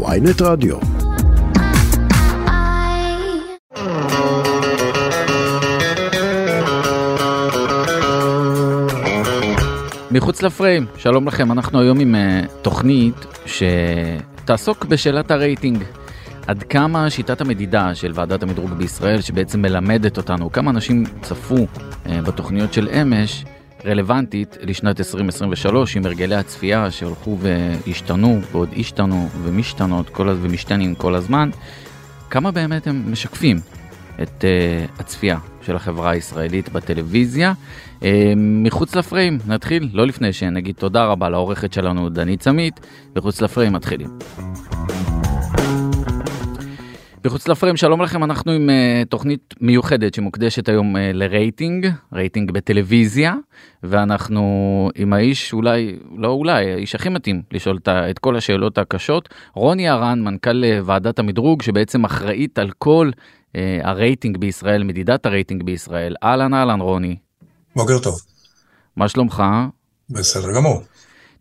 [0.00, 0.76] ויינט רדיו.
[10.10, 13.14] מחוץ לפריים, שלום לכם, אנחנו היום עם uh, תוכנית
[13.46, 15.84] שתעסוק בשאלת הרייטינג.
[16.46, 22.08] עד כמה שיטת המדידה של ועדת המדרוג בישראל, שבעצם מלמדת אותנו כמה אנשים צפו uh,
[22.26, 23.44] בתוכניות של אמש,
[23.84, 31.50] רלוונטית לשנת 2023 עם הרגלי הצפייה שהלכו והשתנו ועוד השתנו ומשתנות כל, ומשתנים כל הזמן,
[32.30, 33.60] כמה באמת הם משקפים
[34.22, 37.52] את uh, הצפייה של החברה הישראלית בטלוויזיה.
[38.00, 38.04] Uh,
[38.36, 42.80] מחוץ לפריים, נתחיל, לא לפני שנגיד תודה רבה לעורכת שלנו דנית סמית,
[43.16, 44.18] מחוץ לפריים מתחילים.
[47.26, 53.34] מחוץ לפריים, שלום לכם, אנחנו עם uh, תוכנית מיוחדת שמוקדשת היום uh, לרייטינג, רייטינג בטלוויזיה,
[53.82, 54.42] ואנחנו
[54.94, 60.20] עם האיש אולי, לא אולי, האיש הכי מתאים לשאול את כל השאלות הקשות, רוני ארן,
[60.20, 66.14] מנכ"ל ועדת המדרוג, שבעצם אחראית על כל uh, הרייטינג בישראל, מדידת הרייטינג בישראל.
[66.22, 67.16] אהלן אהלן רוני.
[67.76, 68.20] בוקר טוב.
[68.96, 69.42] מה שלומך?
[70.10, 70.82] בסדר גמור.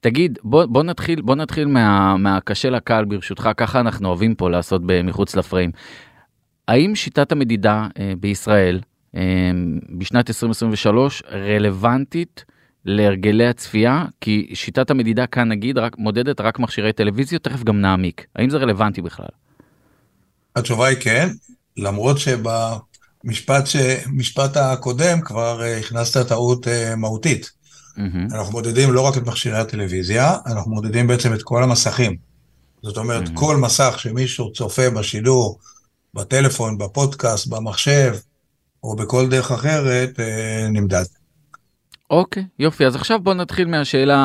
[0.02, 4.81] תגיד, בוא, בוא נתחיל, בוא נתחיל מה, מהקשה לקל ברשותך, ככה אנחנו אוהבים פה לעשות
[5.03, 5.71] מחוץ לפריים.
[6.67, 8.79] האם שיטת המדידה אה, בישראל
[9.16, 9.22] אה,
[9.97, 12.45] בשנת 2023 רלוונטית
[12.85, 14.05] להרגלי הצפייה?
[14.22, 18.25] כי שיטת המדידה כאן נגיד רק מודדת רק מכשירי טלוויזיה, תכף גם נעמיק.
[18.35, 19.29] האם זה רלוונטי בכלל?
[20.55, 21.29] התשובה היא כן,
[21.77, 23.75] למרות שבמשפט ש...
[24.55, 27.61] הקודם כבר אה, הכנסת טעות מהותית.
[27.97, 28.36] Mm-hmm.
[28.36, 32.16] אנחנו מודדים לא רק את מכשירי הטלוויזיה, אנחנו מודדים בעצם את כל המסכים.
[32.84, 33.39] זאת אומרת, mm-hmm.
[33.39, 35.59] כל מסך שמישהו צופה בשידור,
[36.14, 38.16] בטלפון, בפודקאסט, במחשב,
[38.84, 41.03] או בכל דרך אחרת, אה, נמדד.
[42.12, 44.17] אוקיי, יופי, אז עכשיו בוא נתחיל מהשאלה,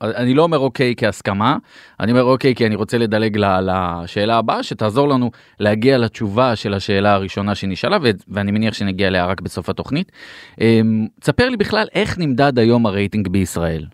[0.00, 1.56] אני לא אומר אוקיי כהסכמה,
[2.00, 7.12] אני אומר אוקיי כי אני רוצה לדלג לשאלה הבאה, שתעזור לנו להגיע לתשובה של השאלה
[7.12, 7.96] הראשונה שנשאלה,
[8.28, 10.12] ואני מניח שנגיע אליה רק בסוף התוכנית.
[10.60, 13.86] אמ, תספר לי בכלל איך נמדד היום הרייטינג בישראל.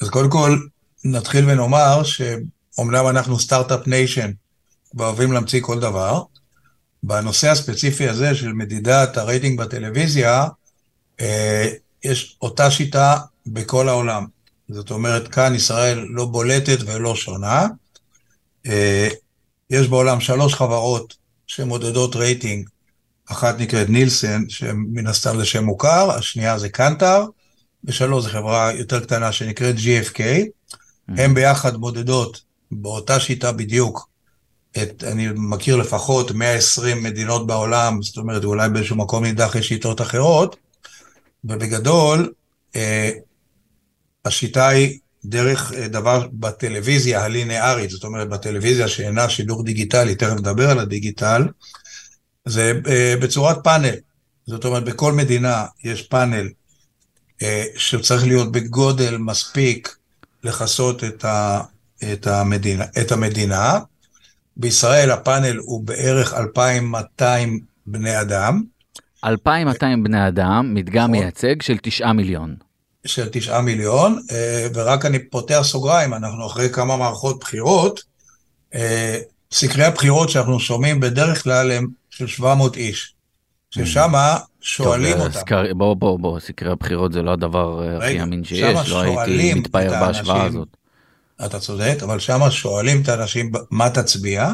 [0.00, 0.58] אז קודם כל,
[1.04, 4.30] נתחיל ונאמר שאומנם אנחנו start-up nation,
[4.94, 6.22] ואוהבים להמציא כל דבר,
[7.02, 10.44] בנושא הספציפי הזה של מדידת הרייטינג בטלוויזיה,
[12.04, 13.16] יש אותה שיטה
[13.46, 14.26] בכל העולם.
[14.68, 17.66] זאת אומרת, כאן ישראל לא בולטת ולא שונה.
[18.66, 19.08] אה,
[19.70, 21.14] יש בעולם שלוש חברות
[21.46, 22.68] שמודדות רייטינג,
[23.26, 27.24] אחת נקראת נילסן, שמן הסתם זה שם מוכר, השנייה זה קנטר,
[27.84, 30.18] ושלוש זו חברה יותר קטנה שנקראת GFK.
[30.18, 31.20] Mm-hmm.
[31.20, 34.08] הם ביחד מודדות באותה שיטה בדיוק
[34.82, 40.00] את, אני מכיר לפחות 120 מדינות בעולם, זאת אומרת, אולי באיזשהו מקום נידח יש שיטות
[40.00, 40.56] אחרות,
[41.44, 42.32] ובגדול,
[42.76, 43.10] אה,
[44.24, 50.70] השיטה היא דרך אה, דבר בטלוויזיה הלינארית, זאת אומרת בטלוויזיה שאינה שידור דיגיטלי, תכף נדבר
[50.70, 51.42] על הדיגיטל,
[52.44, 53.94] זה אה, בצורת פאנל.
[54.46, 56.48] זאת אומרת, בכל מדינה יש פאנל
[57.76, 59.96] שצריך להיות בגודל מספיק
[60.44, 61.24] לכסות את,
[62.12, 63.78] את, המדינה, את המדינה.
[64.56, 68.62] בישראל הפאנל הוא בערך 2,200 בני אדם.
[69.24, 71.10] 2,200 בני אדם, מדגם נכון.
[71.10, 72.54] מייצג של 9 מיליון.
[73.06, 78.02] של 9 מיליון, אה, ורק אני פותח סוגריים, אנחנו אחרי כמה מערכות בחירות,
[78.74, 79.18] אה,
[79.52, 83.14] סקרי הבחירות שאנחנו שומעים בדרך כלל הם של 700 איש,
[83.70, 84.12] ששם
[84.60, 85.38] שואלים טוב, אותם.
[85.38, 89.54] סקר, בוא, בוא, בוא, סקרי הבחירות זה לא הדבר אה, הכי אמין שיש, לא הייתי
[89.54, 90.68] מתפאר בהשוואה הזאת.
[91.44, 94.52] אתה צודק, אבל שם שואלים את האנשים מה תצביע,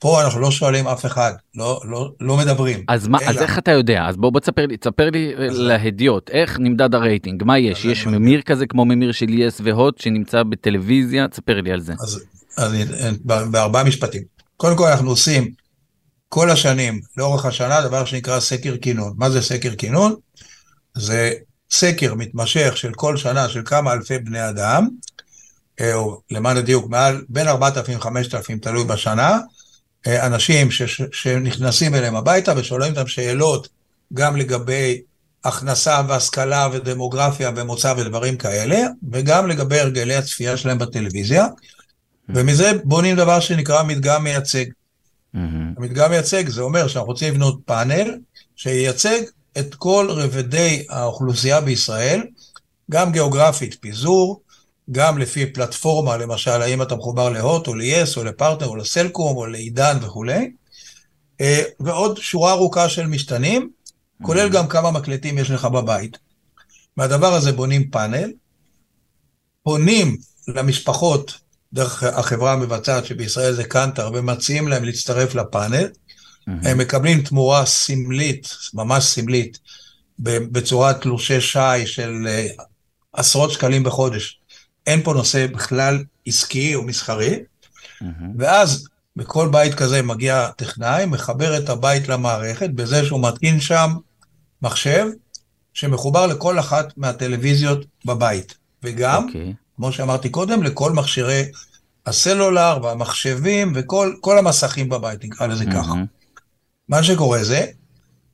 [0.00, 2.84] פה אנחנו לא שואלים אף אחד, לא, לא, לא מדברים.
[2.88, 4.06] אז, מה, אז איך אתה יודע?
[4.08, 7.84] אז בוא, בוא תספר לי, תספר לי להדיוט, איך נמדד הרייטינג, מה יש?
[7.84, 11.28] יש ממיר כזה כמו ממיר של יס והוט שנמצא בטלוויזיה?
[11.28, 11.92] תספר לי על זה.
[12.00, 12.20] אז,
[12.56, 12.72] אז
[13.24, 14.22] בארבעה משפטים.
[14.56, 15.50] קודם כל אנחנו עושים
[16.28, 19.12] כל השנים, לאורך השנה, דבר שנקרא סקר כינון.
[19.16, 20.14] מה זה סקר כינון?
[20.94, 21.32] זה
[21.70, 24.88] סקר מתמשך של כל שנה של כמה אלפי בני אדם,
[25.80, 29.38] אה, או למען הדיוק, מעל, בין 4,000-5,000, תלוי בשנה,
[30.06, 30.82] אנשים ש,
[31.12, 33.68] שנכנסים אליהם הביתה ושואלים אותם שאלות
[34.14, 35.00] גם לגבי
[35.44, 38.78] הכנסה והשכלה ודמוגרפיה ומוצא ודברים כאלה,
[39.12, 42.32] וגם לגבי הרגלי הצפייה שלהם בטלוויזיה, mm-hmm.
[42.34, 44.64] ומזה בונים דבר שנקרא מדגם מייצג.
[44.64, 45.38] Mm-hmm.
[45.76, 48.18] המדגם מייצג זה אומר שאנחנו רוצים לבנות פאנל
[48.56, 49.20] שייצג
[49.58, 52.22] את כל רבדי האוכלוסייה בישראל,
[52.90, 54.40] גם גיאוגרפית, פיזור,
[54.92, 59.46] גם לפי פלטפורמה, למשל, האם אתה מחובר להוט או ל-yes או לפרטנר או לסלקום או
[59.46, 60.50] לעידן וכולי,
[61.40, 63.70] אה, ועוד שורה ארוכה של משתנים,
[64.22, 64.52] כולל mm-hmm.
[64.52, 66.18] גם כמה מקלטים יש לך בבית.
[66.96, 68.32] מהדבר הזה בונים פאנל,
[69.62, 70.16] פונים
[70.48, 71.38] למשפחות
[71.72, 75.84] דרך החברה המבצעת שבישראל זה קאנטר, ומציעים להם להצטרף לפאנל.
[75.84, 76.50] Mm-hmm.
[76.68, 79.58] הם מקבלים תמורה סמלית, ממש סמלית,
[80.18, 82.46] בצורת תלושי שי של אה,
[83.12, 84.39] עשרות שקלים בחודש.
[84.90, 88.04] אין פה נושא בכלל עסקי או מסחרי, mm-hmm.
[88.38, 93.90] ואז בכל בית כזה מגיע טכנאי, מחבר את הבית למערכת בזה שהוא מתקין שם
[94.62, 95.06] מחשב
[95.74, 99.26] שמחובר לכל אחת מהטלוויזיות בבית, וגם, okay.
[99.26, 99.54] אוקיי.
[99.76, 101.44] כמו שאמרתי קודם, לכל מכשירי
[102.06, 105.72] הסלולר והמחשבים וכל המסכים בבית, נקרא לזה mm-hmm.
[105.72, 105.94] ככה.
[106.88, 107.66] מה שקורה זה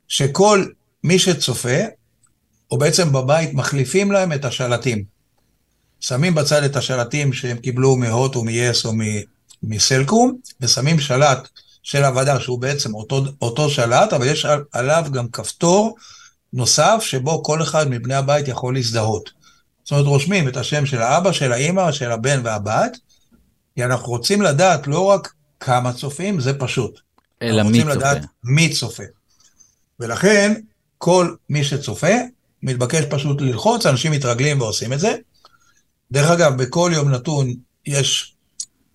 [0.08, 0.66] שכל
[1.04, 1.78] מי שצופה,
[2.70, 5.15] או בעצם בבית מחליפים להם את השלטים.
[6.08, 8.92] שמים בצד את השלטים שהם קיבלו מהוט או מ-yes או
[9.62, 11.48] מסלקום, ושמים שלט
[11.82, 15.96] של הוועדה שהוא בעצם אותו, אותו שלט, אבל יש עליו גם כפתור
[16.52, 19.30] נוסף שבו כל אחד מבני הבית יכול להזדהות.
[19.84, 22.96] זאת אומרת, רושמים את השם של האבא, של האימא, של הבן והבת,
[23.74, 27.00] כי אנחנו רוצים לדעת לא רק כמה צופים, זה פשוט.
[27.42, 27.78] אלא מי צופה.
[27.78, 29.02] אנחנו רוצים לדעת מי צופה.
[30.00, 30.54] ולכן,
[30.98, 32.14] כל מי שצופה,
[32.62, 35.16] מתבקש פשוט ללחוץ, אנשים מתרגלים ועושים את זה.
[36.12, 37.54] דרך אגב, בכל יום נתון
[37.86, 38.34] יש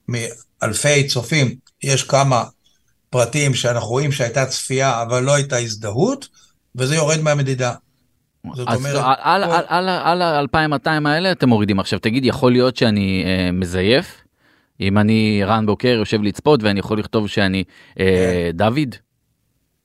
[0.07, 2.43] מאלפי צופים, יש כמה
[3.09, 6.27] פרטים שאנחנו רואים שהייתה צפייה, אבל לא הייתה הזדהות,
[6.75, 7.73] וזה יורד מהמדידה.
[8.55, 9.03] זאת אז אומרת...
[9.23, 9.51] על, כל...
[9.69, 14.21] על, על, על ה-2200 האלה אתם מורידים עכשיו, תגיד, יכול להיות שאני אה, מזייף?
[14.81, 17.63] אם אני רן בוקר יושב לצפות ואני יכול לכתוב שאני
[17.99, 18.05] אה,
[18.51, 18.57] כן.
[18.57, 18.95] דוד?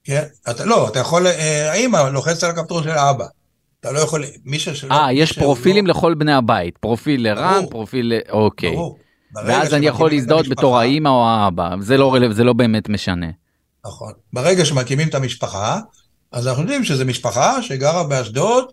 [0.04, 3.26] כן, אתה לא, אתה יכול, אה, האמא לוחצת על הכפתור של האבא.
[3.86, 4.94] אתה לא יכול, מי שלא...
[4.94, 5.94] אה, יש פרופילים לא...
[5.94, 8.74] לכל בני הבית, פרופיל לרן, פרופיל, אוקיי.
[8.74, 8.98] ברור.
[9.34, 13.26] ואז אני יכול להזדהות בתור האמא או האבא, זה לא, זה לא באמת משנה.
[13.86, 14.12] נכון.
[14.32, 15.80] ברגע שמקימים את המשפחה,
[16.32, 18.64] אז אנחנו יודעים שזו משפחה שגרה באשדוד,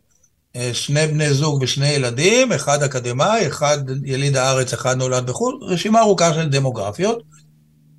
[0.56, 6.00] אה, שני בני זוג ושני ילדים, אחד אקדמאי, אחד יליד הארץ, אחד נולד בחו"ל, רשימה
[6.01, 7.24] ארוכה של דמוגרפיות.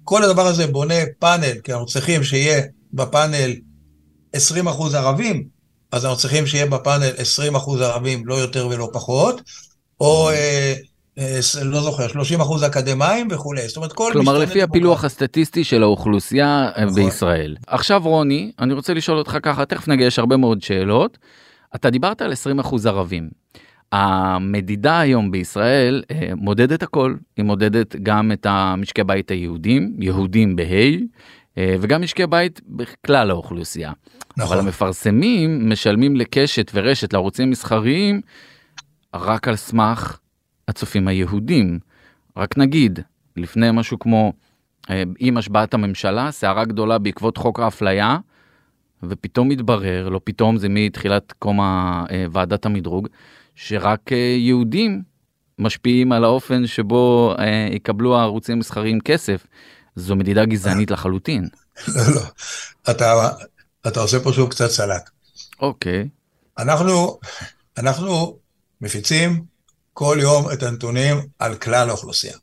[0.05, 2.62] כל הדבר הזה בונה פאנל, כי אנחנו צריכים שיהיה
[2.93, 3.52] בפאנל
[4.37, 4.38] 20%
[4.94, 5.53] ערבים,
[5.94, 7.11] אז אנחנו צריכים שיהיה בפאנל
[7.55, 9.43] 20% ערבים, לא יותר ולא פחות,
[10.00, 10.75] או אה,
[11.19, 13.69] אה, לא זוכר, 30 אחוז אקדמאים וכולי.
[13.69, 14.11] זאת אומרת, כל...
[14.12, 16.94] כלומר, לפי הפילוח הסטטיסטי של האוכלוסייה אה, נכון.
[16.94, 17.56] בישראל.
[17.67, 21.19] עכשיו, רוני, אני רוצה לשאול אותך ככה, תכף נגיע, יש הרבה מאוד שאלות.
[21.75, 23.31] אתה דיברת על 20 אחוז ערבים.
[23.93, 26.02] המדידה היום בישראל
[26.37, 30.96] מודדת הכל, היא מודדת גם את המשקי בית היהודים, יהודים בה',
[31.58, 33.92] וגם משקי בית בכלל האוכלוסייה.
[34.36, 34.56] נכון.
[34.56, 38.20] אבל המפרסמים משלמים לקשת ורשת לערוצים מסחריים
[39.14, 40.18] רק על סמך
[40.68, 41.78] הצופים היהודים.
[42.36, 42.98] רק נגיד,
[43.36, 44.32] לפני משהו כמו
[44.90, 48.18] אה, עם השבעת הממשלה, סערה גדולה בעקבות חוק האפליה,
[49.02, 53.08] ופתאום מתברר, לא פתאום, זה מתחילת קום אה, ועדת המדרוג,
[53.54, 55.02] שרק אה, יהודים
[55.58, 57.34] משפיעים על האופן שבו
[57.72, 59.46] יקבלו הערוצים המסחריים כסף.
[59.96, 61.49] זו מדידה גזענית לחלוטין.
[61.88, 62.23] לא, לא.
[62.91, 63.31] אתה,
[63.87, 65.11] אתה עושה פה שוב קצת סלט.
[65.61, 66.08] אוקיי.
[66.58, 67.19] אנחנו,
[67.79, 68.38] אנחנו
[68.81, 69.44] מפיצים
[69.93, 72.37] כל יום את הנתונים על כלל האוכלוסייה.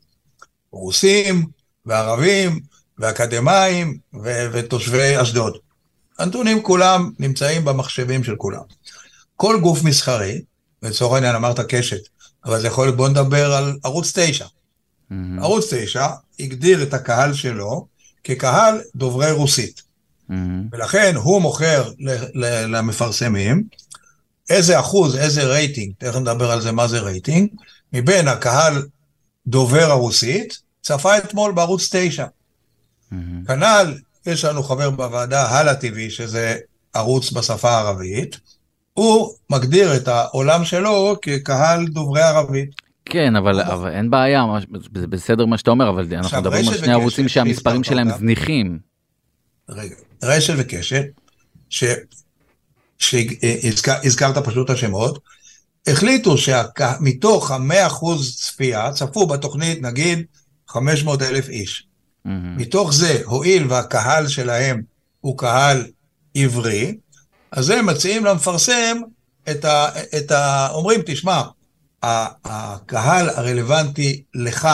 [0.70, 1.46] רוסים
[1.86, 2.60] וערבים
[2.98, 5.58] ואקדמאים ו- ותושבי אשדוד.
[6.18, 8.62] הנתונים כולם נמצאים במחשבים של כולם.
[9.36, 10.42] כל גוף מסחרי,
[10.82, 12.00] לצורך העניין אמרת קשת,
[12.44, 14.46] אבל זה יכול להיות, בוא נדבר על ערוץ 9.
[15.12, 15.42] Mm-hmm.
[15.42, 16.06] ערוץ 9
[16.40, 17.86] הגדיר את הקהל שלו
[18.24, 19.82] כקהל דוברי רוסית.
[20.30, 20.34] Mm-hmm.
[20.72, 23.62] ולכן הוא מוכר ל- ל- למפרסמים
[24.50, 27.50] איזה אחוז, איזה רייטינג, תכף נדבר על זה מה זה רייטינג,
[27.92, 28.86] מבין הקהל
[29.46, 32.26] דובר הרוסית, צפה אתמול בערוץ 9.
[32.26, 33.16] Mm-hmm.
[33.46, 33.94] כנ"ל,
[34.26, 36.56] יש לנו חבר בוועדה, הלא TV, שזה
[36.94, 38.40] ערוץ בשפה הערבית,
[38.94, 42.81] הוא מגדיר את העולם שלו כקהל דוברי ערבית.
[43.04, 44.44] כן, אבל, אבל אין בעיה,
[44.94, 48.78] זה בסדר מה שאתה אומר, אבל אנחנו מדברים על שני ערוצים שהמספרים שלהם זניחים.
[49.68, 51.04] רגע, רשת וקשת.
[52.98, 55.18] שהזכרת פשוט השמות,
[55.86, 60.18] החליטו שמתוך המאה אחוז צפייה, צפו בתוכנית נגיד
[60.68, 61.86] 500 אלף איש.
[62.26, 62.30] Mm-hmm.
[62.56, 64.82] מתוך זה, הואיל והקהל שלהם
[65.20, 65.86] הוא קהל
[66.34, 66.96] עברי,
[67.52, 68.96] אז הם מציעים למפרסם
[69.50, 69.86] את ה...
[70.18, 71.42] את ה אומרים, תשמע,
[72.02, 74.68] הקהל הרלוונטי לך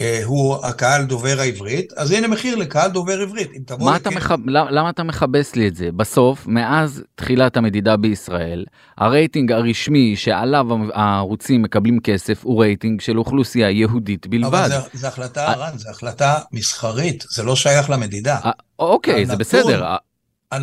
[0.00, 3.50] אה, הוא הקהל דובר העברית, אז הנה מחיר לקהל דובר עברית.
[3.56, 3.90] אם תבוא...
[3.90, 4.30] מה אתה מח...
[4.46, 5.88] למה אתה מכבס לי את זה?
[5.96, 8.64] בסוף, מאז תחילת המדידה בישראל,
[8.98, 14.44] הרייטינג הרשמי שעליו הערוצים מקבלים כסף הוא רייטינג של אוכלוסייה יהודית בלבד.
[14.44, 18.38] אבל זו החלטה, רן, זו החלטה מסחרית, זה לא שייך למדידה.
[18.78, 19.96] אוקיי, הנתון, זה בסדר.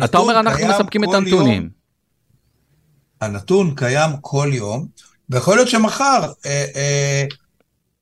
[0.04, 1.68] אתה אומר אנחנו מספקים את הנתונים.
[3.20, 4.86] הנתון קיים כל יום,
[5.30, 6.32] ויכול להיות שמחר...
[6.46, 7.24] אה, אה,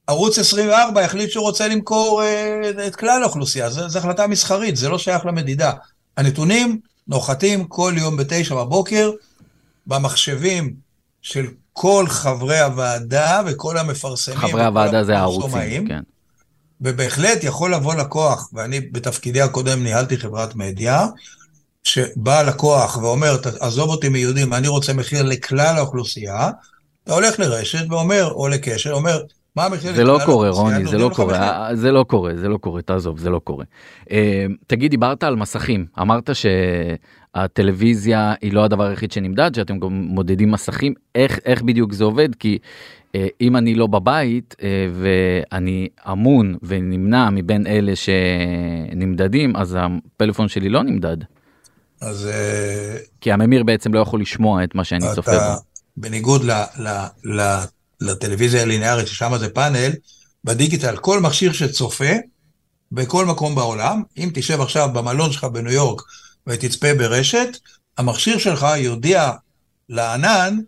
[0.06, 4.98] ערוץ 24 החליט שהוא רוצה למכור אה, את כלל האוכלוסייה, זו החלטה מסחרית, זה לא
[4.98, 5.72] שייך למדידה.
[6.16, 9.10] הנתונים נוחתים כל יום בתשע בבוקר
[9.86, 10.74] במחשבים
[11.22, 14.38] של כל חברי הוועדה וכל המפרסמים.
[14.38, 16.00] חברי הוועדה זה הערוצים, כן.
[16.80, 21.06] ובהחלט יכול לבוא לקוח, ואני בתפקידי הקודם ניהלתי חברת מדיה,
[21.84, 26.50] שבא לקוח ואומר, עזוב אותי מיהודים, אני רוצה מחיר לכלל האוכלוסייה,
[27.04, 29.22] אתה הולך לרשת ואומר, או לקשר, אומר,
[29.56, 29.94] מה המחיר?
[29.94, 33.30] זה לא קורה, רוני, זה לא קורה, זה לא קורה, זה לא קורה, תעזוב, זה
[33.30, 33.64] לא קורה.
[34.10, 40.50] אה, תגיד, דיברת על מסכים, אמרת שהטלוויזיה היא לא הדבר היחיד שנמדד, שאתם גם מודדים
[40.50, 42.34] מסכים, איך, איך בדיוק זה עובד?
[42.34, 42.58] כי
[43.14, 50.68] אה, אם אני לא בבית אה, ואני אמון ונמנע מבין אלה שנמדדים, אז הפלאפון שלי
[50.68, 51.16] לא נמדד.
[52.00, 52.30] אז...
[53.20, 55.71] כי הממיר בעצם לא יכול לשמוע את מה שאני צופה בו.
[55.96, 56.88] בניגוד ל, ל,
[57.24, 57.58] ל,
[58.00, 59.92] לטלוויזיה הליניארית, ששם זה פאנל,
[60.44, 62.12] בדיגיטל, כל מכשיר שצופה
[62.92, 66.02] בכל מקום בעולם, אם תשב עכשיו במלון שלך בניו יורק
[66.46, 67.58] ותצפה ברשת,
[67.98, 69.30] המכשיר שלך יודיע
[69.88, 70.58] לענן,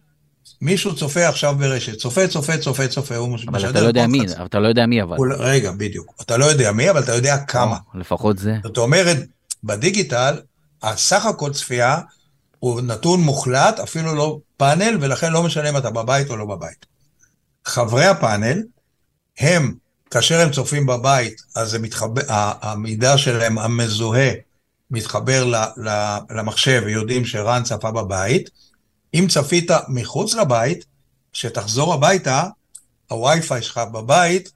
[0.61, 3.51] מישהו צופה עכשיו ברשת, צופה, צופה, צופה, צופה, הוא משדר.
[3.51, 5.17] אבל אתה לא יודע מי, אבל אתה לא יודע מי אבל.
[5.39, 6.15] רגע, בדיוק.
[6.23, 7.77] אתה לא יודע מי, אבל אתה יודע כמה.
[7.95, 8.57] לפחות זה.
[8.63, 9.17] זאת אומרת,
[9.65, 10.41] בדיגיטל,
[10.83, 11.99] הסך הכל צפייה
[12.59, 16.87] הוא נתון מוחלט, אפילו לא פאנל, ולכן לא משנה אם אתה בבית או לא בבית.
[17.65, 18.63] חברי הפאנל,
[19.39, 19.75] הם,
[20.11, 22.23] כאשר הם צופים בבית, אז מתחבר,
[22.61, 24.31] המידע שלהם המזוהה
[24.91, 25.53] מתחבר
[26.31, 28.51] למחשב ויודעים שרן צפה בבית.
[29.15, 30.85] אם צפית מחוץ לבית,
[31.33, 32.47] כשתחזור הביתה,
[33.11, 34.53] הווי-פיי שלך בבית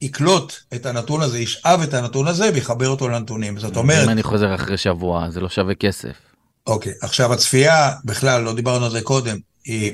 [0.00, 3.58] יקלוט את הנתון הזה, ישאב את הנתון הזה ויחבר אותו לנתונים.
[3.58, 4.04] זאת אומרת...
[4.04, 6.31] אם אני חוזר אחרי שבוע, זה לא שווה כסף.
[6.66, 9.92] אוקיי, עכשיו הצפייה, בכלל, לא דיברנו על זה קודם, היא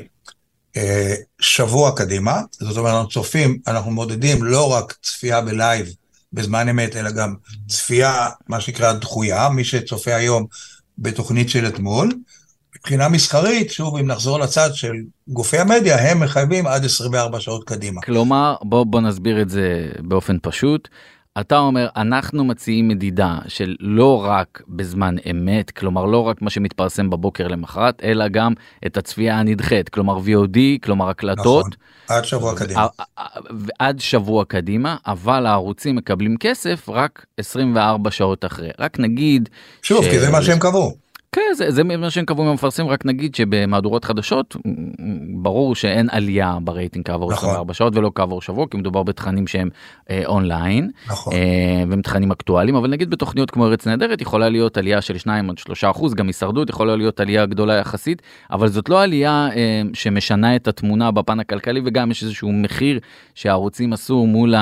[0.77, 5.87] אה, שבוע קדימה, זאת אומרת, אנחנו צופים, אנחנו מודדים לא רק צפייה בלייב
[6.33, 7.35] בזמן אמת, אלא גם
[7.69, 10.47] צפייה, מה שנקרא דחויה, מי שצופה היום
[10.99, 12.13] בתוכנית של אתמול.
[12.77, 14.93] מבחינה מסחרית, שוב, אם נחזור לצד של
[15.29, 18.01] גופי המדיה, הם מחייבים עד 24 שעות קדימה.
[18.01, 20.89] כלומר, בוא, בוא נסביר את זה באופן פשוט.
[21.41, 27.11] אתה אומר אנחנו מציעים מדידה של לא רק בזמן אמת כלומר לא רק מה שמתפרסם
[27.11, 28.53] בבוקר למחרת אלא גם
[28.87, 31.67] את הצפייה הנדחית כלומר VOD כלומר הקלטות.
[31.67, 31.71] נכון,
[32.09, 32.87] עד שבוע קדימה.
[33.79, 39.49] עד שבוע קדימה אבל הערוצים מקבלים כסף רק 24 שעות אחרי רק נגיד.
[39.83, 40.09] שוב ש...
[40.09, 41.08] כי זה מה שהם קבעו.
[41.33, 44.57] כן, זה, זה מה שהם קבעו עם המפרסמים, רק נגיד שבמהדורות חדשות,
[45.43, 47.49] ברור שאין עלייה ברייטינג כעבור נכון.
[47.49, 49.69] 24 שעות ולא כעבור שבוע, כי מדובר בתכנים שהם
[50.11, 51.33] אה, אונליין, נכון.
[51.33, 55.51] אה, והם תכנים אקטואליים, אבל נגיד בתוכניות כמו ארץ נהדרת יכולה להיות עלייה של 2
[55.51, 59.83] עד 3 אחוז, גם הישרדות יכולה להיות עלייה גדולה יחסית, אבל זאת לא עלייה אה,
[59.95, 63.01] שמשנה את התמונה בפן הכלכלי, וגם יש איזשהו מחיר
[63.35, 64.55] שהערוצים עשו מול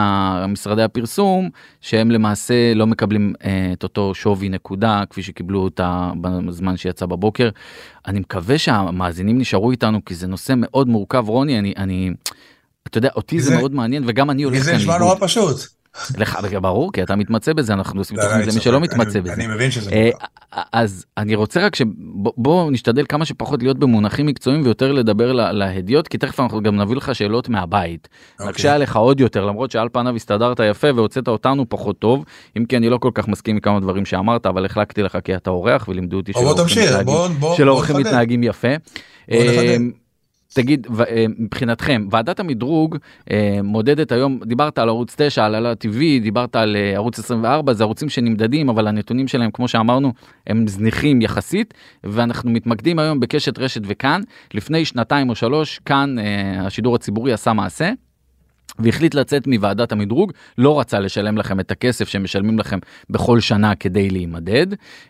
[0.49, 6.12] משרדי הפרסום, שהם למעשה לא מקבלים אה, את אותו שווי נקודה, כפי שקיבלו אותה
[6.56, 7.48] בזמן שיצא בבוקר.
[8.06, 12.10] אני מקווה שהמאזינים נשארו איתנו כי זה נושא מאוד מורכב רוני אני אני
[12.86, 14.64] אתה יודע אותי זה, זה מאוד מעניין וגם אני הולך כאן.
[14.64, 15.75] זה נשמע נורא פשוט.
[16.18, 19.32] לך ברור כי אתה מתמצא בזה אנחנו עושים תוכנית למי שלא מתמצא בזה.
[19.32, 20.10] אני מבין שזה אה,
[20.72, 26.18] אז אני רוצה רק שבוא נשתדל כמה שפחות להיות במונחים מקצועיים ויותר לדבר להדיוט כי
[26.18, 28.08] תכף אנחנו גם נביא לך שאלות מהבית.
[28.32, 28.48] אוקיי.
[28.48, 32.24] נקשה עליך עוד יותר למרות שעל פניו הסתדרת יפה והוצאת אותנו פחות טוב
[32.56, 35.36] אם כי אני לא כל כך מסכים עם כמה דברים שאמרת אבל החלקתי לך כי
[35.36, 36.32] אתה אורח ולימדו אותי
[37.56, 38.68] שלא אורחים מתנהגים יפה.
[40.56, 42.96] תגיד, אה, מבחינתכם, ועדת המדרוג
[43.30, 47.72] אה, מודדת היום, דיברת על ערוץ 9, על הלא TV, דיברת על אה, ערוץ 24,
[47.72, 50.12] זה ערוצים שנמדדים, אבל הנתונים שלהם, כמו שאמרנו,
[50.46, 54.20] הם זניחים יחסית, ואנחנו מתמקדים היום בקשת רשת וכאן.
[54.54, 56.16] לפני שנתיים או שלוש, כאן
[56.58, 57.92] השידור הציבורי עשה מעשה.
[58.78, 62.78] והחליט לצאת מוועדת המדרוג, לא רצה לשלם לכם את הכסף שמשלמים לכם
[63.11, 64.66] בכל שנה כדי להימדד,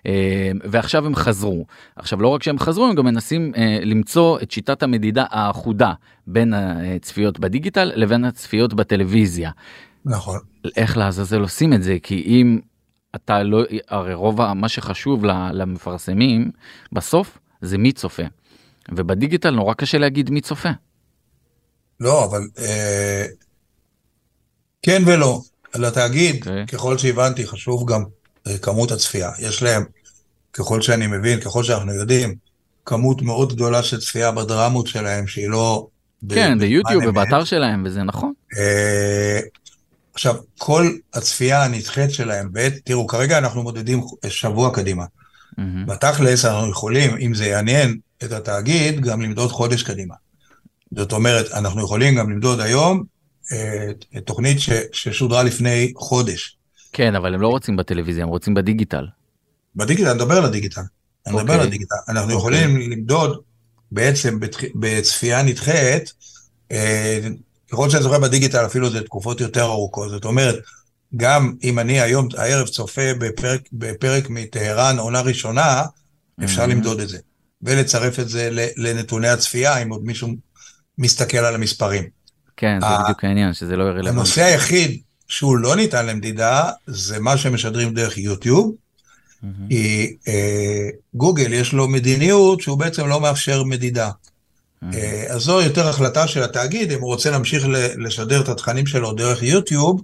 [0.06, 1.66] אה, ועכשיו הם חזרו.
[1.96, 5.92] עכשיו לא רק שהם חזרו, הם גם מנסים אה, למצוא את שיטת המדידה האחודה
[6.26, 9.50] בין הצפיות בדיגיטל לבין הצפיות בטלוויזיה.
[10.04, 10.38] נכון.
[10.76, 11.96] איך לעזאזל עושים את זה?
[12.02, 12.58] כי אם
[13.14, 16.50] אתה לא, הרי רוב מה שחשוב למפרסמים
[16.92, 18.22] בסוף זה מי צופה.
[18.92, 20.70] ובדיגיטל נורא קשה להגיד מי צופה.
[22.00, 23.24] לא, אבל אה,
[24.82, 25.40] כן ולא.
[25.78, 26.38] לתאגיד, okay.
[26.38, 26.66] אוקיי.
[26.66, 28.04] ככל שהבנתי, חשוב גם
[28.46, 29.30] אה, כמות הצפייה.
[29.38, 29.84] יש להם,
[30.52, 32.34] ככל שאני מבין, ככל שאנחנו יודעים,
[32.86, 35.86] כמות מאוד גדולה של צפייה בדרמות שלהם, שהיא לא...
[36.28, 38.32] כן, ביוטיוב ובאתר שלהם, וזה נכון.
[38.58, 39.40] אה,
[40.14, 45.04] עכשיו, כל הצפייה הנדחית שלהם, בעת, תראו, כרגע אנחנו מודדים שבוע קדימה.
[45.04, 45.62] Mm-hmm.
[45.86, 50.14] בתכלס אנחנו יכולים, אם זה יעניין את התאגיד, גם למדוד חודש קדימה.
[50.96, 53.02] זאת אומרת, אנחנו יכולים גם למדוד היום
[54.24, 56.56] תוכנית ש, ששודרה לפני חודש.
[56.92, 59.06] כן, אבל הם לא רוצים בטלוויזיה, הם רוצים בדיגיטל.
[59.76, 60.80] בדיגיטל, אני מדבר על הדיגיטל.
[61.26, 61.68] אני מדבר על אוקיי.
[61.68, 61.94] הדיגיטל.
[62.08, 62.36] אנחנו אוקיי.
[62.36, 63.42] יכולים למדוד
[63.92, 64.38] בעצם
[64.74, 66.12] בצפייה נדחית,
[66.72, 67.18] אה,
[67.72, 70.10] ככל שאני זוכר בדיגיטל אפילו זה תקופות יותר ארוכות.
[70.10, 70.56] זאת אומרת,
[71.16, 75.82] גם אם אני היום, הערב צופה בפרק, בפרק מטהרן עונה ראשונה,
[76.44, 76.66] אפשר mm-hmm.
[76.66, 77.18] למדוד את זה.
[77.62, 80.28] ולצרף את זה לנתוני הצפייה, אם עוד מישהו
[80.98, 82.04] מסתכל על המספרים.
[82.56, 84.08] כן, זה בדיוק העניין, שזה לא רלוונטי.
[84.08, 88.74] הנושא היחיד שהוא לא ניתן למדידה, זה מה שמשדרים דרך יוטיוב.
[89.68, 94.10] כי אה, גוגל יש לו מדיניות שהוא בעצם לא מאפשר מדידה.
[94.94, 97.66] אה, אז זו יותר החלטה של התאגיד, אם הוא רוצה להמשיך
[97.98, 100.02] לשדר את התכנים שלו דרך יוטיוב,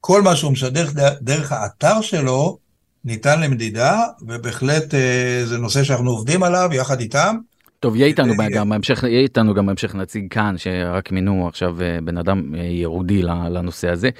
[0.00, 0.88] כל מה שהוא משדר
[1.20, 2.58] דרך האתר שלו,
[3.04, 7.36] ניתן למדידה, ובהחלט אה, זה נושא שאנחנו עובדים עליו יחד איתם.
[7.80, 11.98] טוב, יהיה איתנו גם בהמשך, יהיה איתנו גם בהמשך נציג כאן, שרק מינו עכשיו אה,
[12.04, 14.10] בן אדם אה, יהודי לנושא הזה.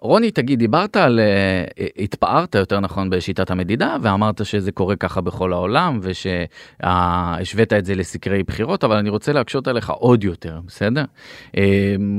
[0.00, 5.52] רוני, תגיד, דיברת על, uh, התפארת יותר נכון בשיטת המדידה, ואמרת שזה קורה ככה בכל
[5.52, 11.04] העולם, ושהשווית את זה לסקרי בחירות, אבל אני רוצה להקשות עליך עוד יותר, בסדר?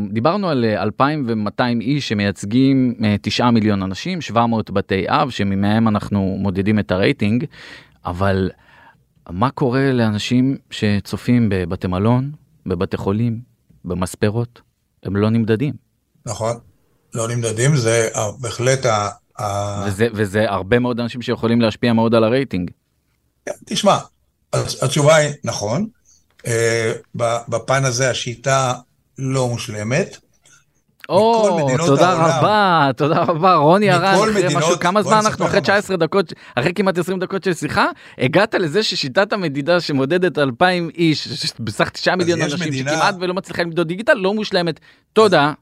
[0.10, 6.79] דיברנו על 2,200 איש שמייצגים uh, 9 מיליון אנשים, 700 בתי אב, שממהם אנחנו מודדים
[6.79, 7.46] את הרייטינג,
[8.05, 8.50] אבל
[9.30, 12.32] מה קורה לאנשים שצופים בבתי מלון,
[12.66, 13.42] בבתי חולים,
[13.86, 14.62] במספרות?
[15.04, 15.74] הם לא נמדדים.
[16.26, 16.58] נכון.
[17.14, 18.10] לא נמדדים, זה
[18.40, 19.10] בהחלט ה...
[19.88, 22.72] וזה, וזה הרבה מאוד אנשים שיכולים להשפיע מאוד על הרייטינג.
[23.46, 23.98] כן, תשמע,
[24.54, 25.88] התשובה היא נכון.
[26.48, 26.94] אה,
[27.48, 28.74] בפן הזה השיטה
[29.18, 30.18] לא מושלמת.
[31.10, 36.74] או, תודה רבה, תודה רבה, רוני אחרי משהו, כמה זמן אנחנו אחרי 19 דקות, אחרי
[36.74, 37.86] כמעט 20 דקות של שיחה,
[38.18, 41.28] הגעת לזה ששיטת המדידה שמודדת 2,000 איש,
[41.60, 44.80] בסך 9 מיליון אנשים, שכמעט ולא מצליחה למדוד דיגיטל, לא מושלמת.
[45.13, 45.54] תודה.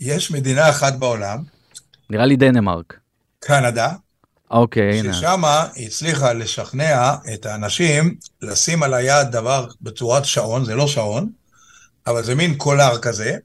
[0.00, 1.38] יש מדינה אחת בעולם.
[2.10, 2.96] נראה לי דנמרק.
[3.40, 3.92] קנדה.
[4.50, 5.12] אוקיי, הנה.
[5.12, 5.42] ששם
[5.74, 11.28] היא הצליחה לשכנע את האנשים לשים על היד דבר בצורת שעון, זה לא שעון,
[12.06, 13.36] אבל זה מין קולר כזה,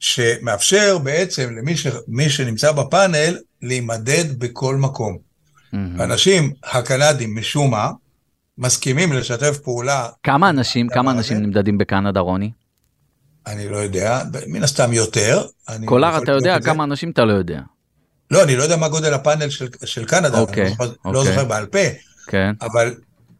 [0.00, 1.86] שמאפשר בעצם למי ש,
[2.28, 5.18] שנמצא בפאנל להימדד בכל מקום.
[5.18, 5.76] Mm-hmm.
[5.98, 7.90] האנשים הקנדים משום מה
[8.58, 10.08] מסכימים לשתף פעולה.
[10.22, 12.50] כמה אנשים, כמה אנשים נמדדים בקנדה, רוני?
[13.46, 15.46] אני לא יודע, מן הסתם יותר.
[15.84, 17.60] קולר, אתה יודע כמה אנשים אתה לא יודע.
[18.30, 21.12] לא, אני לא יודע מה גודל הפאנל של, של קנדה, אוקיי, אני לא, אוקיי.
[21.12, 21.78] לא זוכר בעל פה,
[22.26, 22.52] כן.
[22.60, 22.94] אבל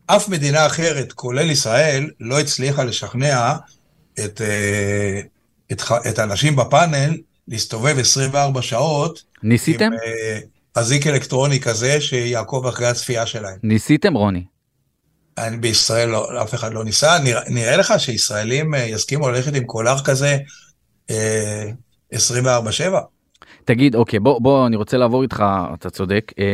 [0.07, 3.53] אף מדינה אחרת, כולל ישראל, לא הצליחה לשכנע
[4.25, 5.21] את, אה,
[5.73, 7.17] את, את האנשים בפאנל
[7.49, 9.23] להסתובב 24 שעות.
[9.43, 9.85] ניסיתם?
[9.85, 10.39] עם אה,
[10.75, 13.59] אזיק אלקטרוני כזה שיעקוב אחרי הצפייה שלהם.
[13.63, 14.45] ניסיתם, רוני?
[15.39, 19.65] אני, בישראל לא, אף אחד לא ניסה, נראה, נראה לך שישראלים אה, יסכימו ללכת עם
[19.65, 20.39] קולר כזה
[21.11, 21.65] אה,
[22.15, 22.19] 24/7?
[23.65, 26.45] תגיד, אוקיי, בוא, בוא, אני רוצה לעבור איתך, אתה צודק, אה,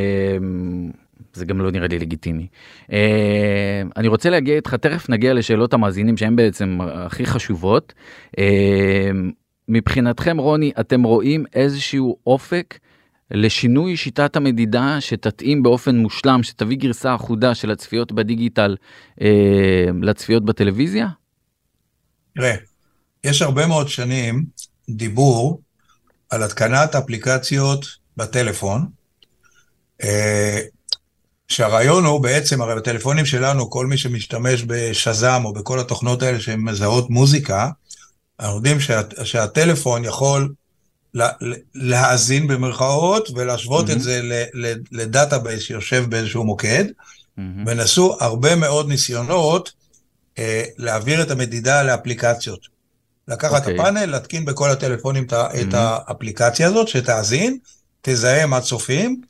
[1.35, 2.47] זה גם לא נראה לי לגיטימי.
[2.93, 7.93] אה, אני רוצה להגיע איתך, תכף נגיע לשאלות המאזינים שהן בעצם הכי חשובות.
[8.39, 9.11] אה,
[9.69, 12.79] מבחינתכם, רוני, אתם רואים איזשהו אופק
[13.31, 18.77] לשינוי שיטת המדידה שתתאים באופן מושלם, שתביא גרסה אחודה של הצפיות בדיגיטל
[19.21, 21.09] אה, לצפיות בטלוויזיה?
[22.35, 22.55] תראה,
[23.25, 24.45] יש הרבה מאוד שנים
[24.91, 25.61] דיבור
[26.31, 28.87] על התקנת אפליקציות בטלפון,
[31.55, 36.61] שהרעיון הוא בעצם, הרי בטלפונים שלנו, כל מי שמשתמש בשזם או בכל התוכנות האלה שהן
[36.61, 37.69] מזהות מוזיקה,
[38.41, 40.53] אנחנו יודעים שה, שהטלפון יכול
[41.75, 43.93] להאזין במרכאות ולהשוות mm-hmm.
[43.93, 44.21] את זה
[44.93, 47.41] ל database שיושב באיזשהו מוקד, mm-hmm.
[47.67, 49.73] ונעשו הרבה מאוד ניסיונות
[50.39, 52.61] אה, להעביר את המדידה לאפליקציות.
[53.29, 53.57] לקחת okay.
[53.57, 53.81] את אוקיי.
[53.81, 55.61] הפאנל, להתקין בכל הטלפונים mm-hmm.
[55.61, 57.59] את האפליקציה הזאת, שתאזין,
[58.03, 59.21] תזהה מה צופים,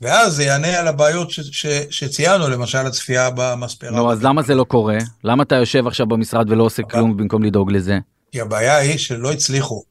[0.00, 3.90] ואז זה יענה על הבעיות ש- ש- שציינו, למשל הצפייה במספרה.
[3.90, 4.98] נו, אז למה זה לא קורה?
[5.24, 7.98] למה אתה יושב עכשיו במשרד ולא עושה כלום במקום לדאוג לזה?
[8.32, 9.82] כי הבעיה היא שלא הצליחו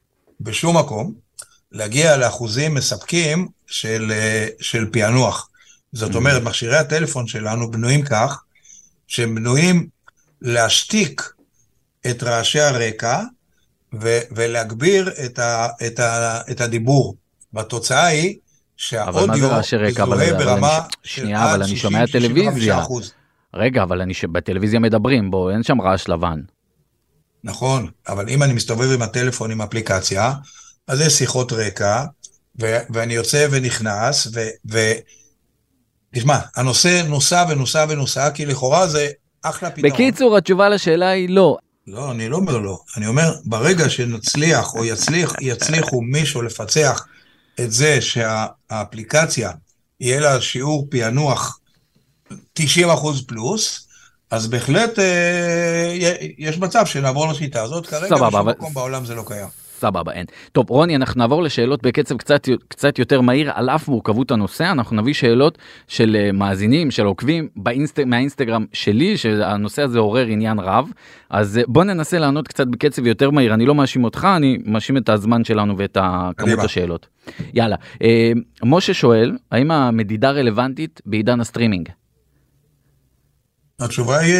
[0.41, 1.13] בשום מקום
[1.71, 5.49] להגיע לאחוזים מספקים של, אה, של פענוח.
[5.93, 6.15] זאת mm-hmm.
[6.15, 8.43] אומרת, מכשירי הטלפון שלנו בנויים כך,
[9.07, 9.87] שהם בנויים
[10.41, 11.33] להשתיק
[12.09, 13.21] את רעשי הרקע
[14.01, 17.15] ו- ולהגביר את, ה- את, ה- את הדיבור.
[17.53, 18.35] והתוצאה היא
[18.77, 21.65] שהאודיו מזוהה ברמה של עד 60-65
[22.73, 23.13] אחוז.
[23.53, 26.39] רגע, אבל אני בטלוויזיה מדברים, בוא, אין שם רעש לבן.
[27.43, 30.33] נכון, אבל אם אני מסתובב עם הטלפון עם אפליקציה,
[30.87, 32.05] אז יש שיחות רקע,
[32.61, 34.39] ו- ואני יוצא ונכנס, ו...
[34.71, 34.93] ו-
[36.15, 39.07] תשמע, הנושא נוסע ונוסע ונוסע, כי לכאורה זה
[39.41, 39.91] אחלה פתרון.
[39.91, 41.57] בקיצור, התשובה לשאלה היא לא.
[41.87, 42.79] לא, אני לא אומר לא.
[42.97, 47.05] אני אומר, ברגע שנצליח או יצליח, יצליחו מישהו לפצח
[47.59, 49.51] את זה שהאפליקציה
[49.99, 51.59] יהיה לה שיעור פענוח
[52.53, 53.87] 90 אחוז פלוס,
[54.31, 55.93] אז בהחלט אה,
[56.37, 57.87] יש מצב שנעבור לשיטה הזאת.
[57.87, 59.64] כרגע בשום מקום בעולם זה לא קיים.
[59.79, 60.25] סבבה, אין.
[60.51, 64.95] טוב, רוני, אנחנו נעבור לשאלות בקצב קצת, קצת יותר מהיר, על אף מורכבות הנושא, אנחנו
[64.95, 65.57] נביא שאלות
[65.87, 67.99] של uh, מאזינים, של עוקבים באינסט...
[67.99, 70.91] מהאינסטגרם שלי, שהנושא הזה עורר עניין רב,
[71.29, 74.97] אז uh, בוא ננסה לענות קצת בקצב יותר מהיר, אני לא מאשים אותך, אני מאשים
[74.97, 75.97] את הזמן שלנו ואת
[76.37, 77.07] כמות השאלות.
[77.53, 77.97] יאללה, uh,
[78.63, 81.89] משה שואל, האם המדידה רלוונטית בעידן הסטרימינג?
[83.79, 84.35] התשובה היא,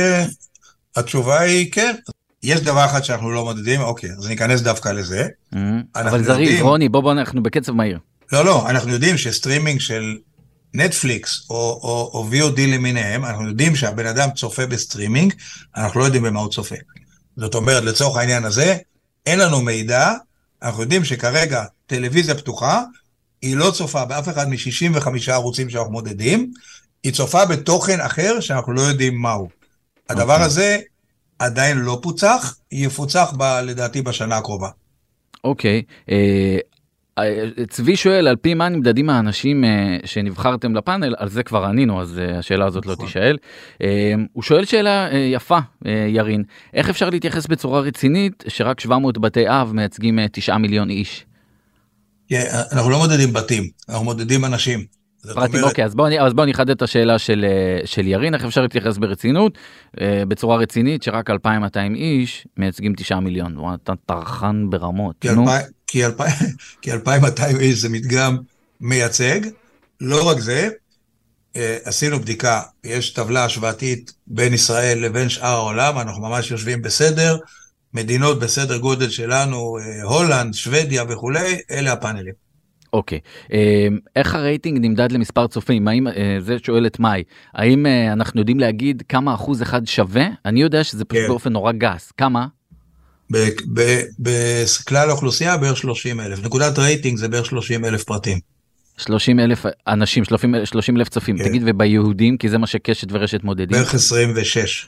[0.95, 1.95] התשובה היא כן.
[2.45, 5.27] יש דבר אחד שאנחנו לא מודדים, אוקיי, אז ניכנס דווקא לזה.
[5.53, 5.57] Mm-hmm.
[5.95, 6.65] אבל זריז, יודעים...
[6.65, 7.99] רוני, בוא בוא אנחנו בקצב מהיר.
[8.31, 10.17] לא, לא, אנחנו יודעים שסטרימינג של
[10.73, 15.33] נטפליקס או, או, או VOD למיניהם, אנחנו יודעים שהבן אדם צופה בסטרימינג,
[15.77, 16.75] אנחנו לא יודעים במה הוא צופה.
[17.37, 18.77] זאת אומרת, לצורך העניין הזה,
[19.25, 20.13] אין לנו מידע,
[20.63, 22.83] אנחנו יודעים שכרגע טלוויזיה פתוחה,
[23.41, 26.51] היא לא צופה באף אחד מ-65 ערוצים שאנחנו מודדים,
[27.03, 29.49] היא צופה בתוכן אחר שאנחנו לא יודעים מהו.
[30.09, 30.33] הדבר okay.
[30.33, 30.45] אוקיי.
[30.45, 30.79] הזה
[31.39, 34.69] עדיין לא פוצח, יפוצח ב, לדעתי בשנה הקרובה.
[35.43, 36.11] אוקיי, okay.
[36.11, 36.57] אה,
[37.19, 42.01] uh, צבי שואל על פי מה נמדדים האנשים uh, שנבחרתם לפאנל, על זה כבר ענינו
[42.01, 43.05] אז השאלה הזאת לא נכון.
[43.05, 43.37] לא תישאל.
[44.33, 45.59] הוא שואל שאלה יפה
[46.07, 46.43] ירין,
[46.73, 51.25] איך אפשר להתייחס בצורה רצינית שרק 700 בתי אב מייצגים uh, 9 מיליון איש?
[52.31, 52.35] Yeah,
[52.71, 54.85] אנחנו לא מודדים בתים, אנחנו מודדים אנשים.
[55.33, 55.69] פרטים, אומרת...
[55.69, 58.97] אוקיי, אז בוא, אז בוא נחדד את השאלה של, אה, של ירין, איך אפשר להתייחס
[58.97, 59.57] ברצינות,
[60.01, 65.41] אה, בצורה רצינית, שרק 2,200 איש מייצגים 9 מיליון, אתה טרחן ברמות, כי, נו.
[65.41, 66.23] אלפי, כי, אלפי,
[66.81, 68.37] כי 2,200 איש זה מדגם
[68.81, 69.39] מייצג,
[70.01, 70.69] לא רק זה,
[71.55, 77.37] אה, עשינו בדיקה, יש טבלה השוואתית בין ישראל לבין שאר העולם, אנחנו ממש יושבים בסדר,
[77.93, 82.44] מדינות בסדר גודל שלנו, הולנד, שוודיה וכולי, אלה הפאנלים.
[82.95, 83.19] אוקיי,
[83.53, 85.87] אה, איך הרייטינג נמדד למספר צופים?
[85.87, 90.27] האם, אה, זה שואל את מאי, האם אה, אנחנו יודעים להגיד כמה אחוז אחד שווה?
[90.45, 91.27] אני יודע שזה פשוט כן.
[91.27, 92.47] באופן נורא גס, כמה?
[94.19, 98.39] בכלל האוכלוסייה בערך 30 אלף, נקודת רייטינג זה בערך 30 אלף פרטים.
[98.97, 100.23] 30 אלף אנשים,
[100.63, 101.43] 30 אלף צופים, כן.
[101.43, 103.77] תגיד וביהודים, כי זה מה שקשת ורשת מודדים.
[103.77, 104.87] בערך 26.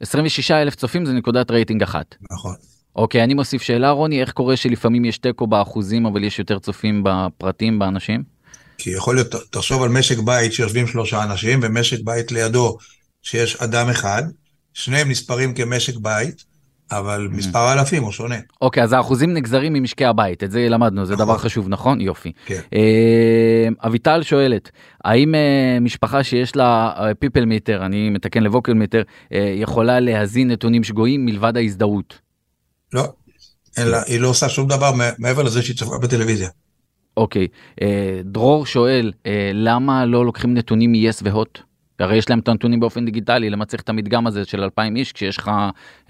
[0.00, 2.14] 26 אלף צופים זה נקודת רייטינג אחת.
[2.30, 2.54] נכון.
[2.96, 7.02] אוקיי, אני מוסיף שאלה, רוני, איך קורה שלפעמים יש תיקו באחוזים, אבל יש יותר צופים
[7.04, 8.22] בפרטים, באנשים?
[8.78, 12.78] כי יכול להיות, תחשוב על משק בית שיושבים שלושה אנשים, ומשק בית לידו
[13.22, 14.22] שיש אדם אחד,
[14.74, 16.44] שניהם נספרים כמשק בית,
[16.90, 17.36] אבל mm.
[17.36, 18.36] מספר האלפים הוא שונה.
[18.60, 21.26] אוקיי, אז האחוזים נגזרים ממשקי הבית, את זה למדנו, זה נכון.
[21.26, 22.00] דבר חשוב, נכון?
[22.00, 22.32] יופי.
[22.46, 22.60] כן.
[22.74, 24.70] אה, אביטל שואלת,
[25.04, 30.84] האם אה, משפחה שיש לה פיפל מיטר, אני מתקן לבוקל מיטר, אה, יכולה להזין נתונים
[30.84, 32.29] שגויים מלבד ההזדהות?
[32.92, 33.12] לא,
[33.78, 36.48] אלא היא לא עושה שום דבר מעבר לזה שהיא צופה בטלוויזיה.
[37.16, 37.48] אוקיי,
[37.82, 41.58] אה, דרור שואל, אה, למה לא לוקחים נתונים מ-yes והוט?
[41.98, 45.12] הרי יש להם את הנתונים באופן דיגיטלי, למה צריך את המדגם הזה של 2,000 איש
[45.12, 45.50] כשיש לך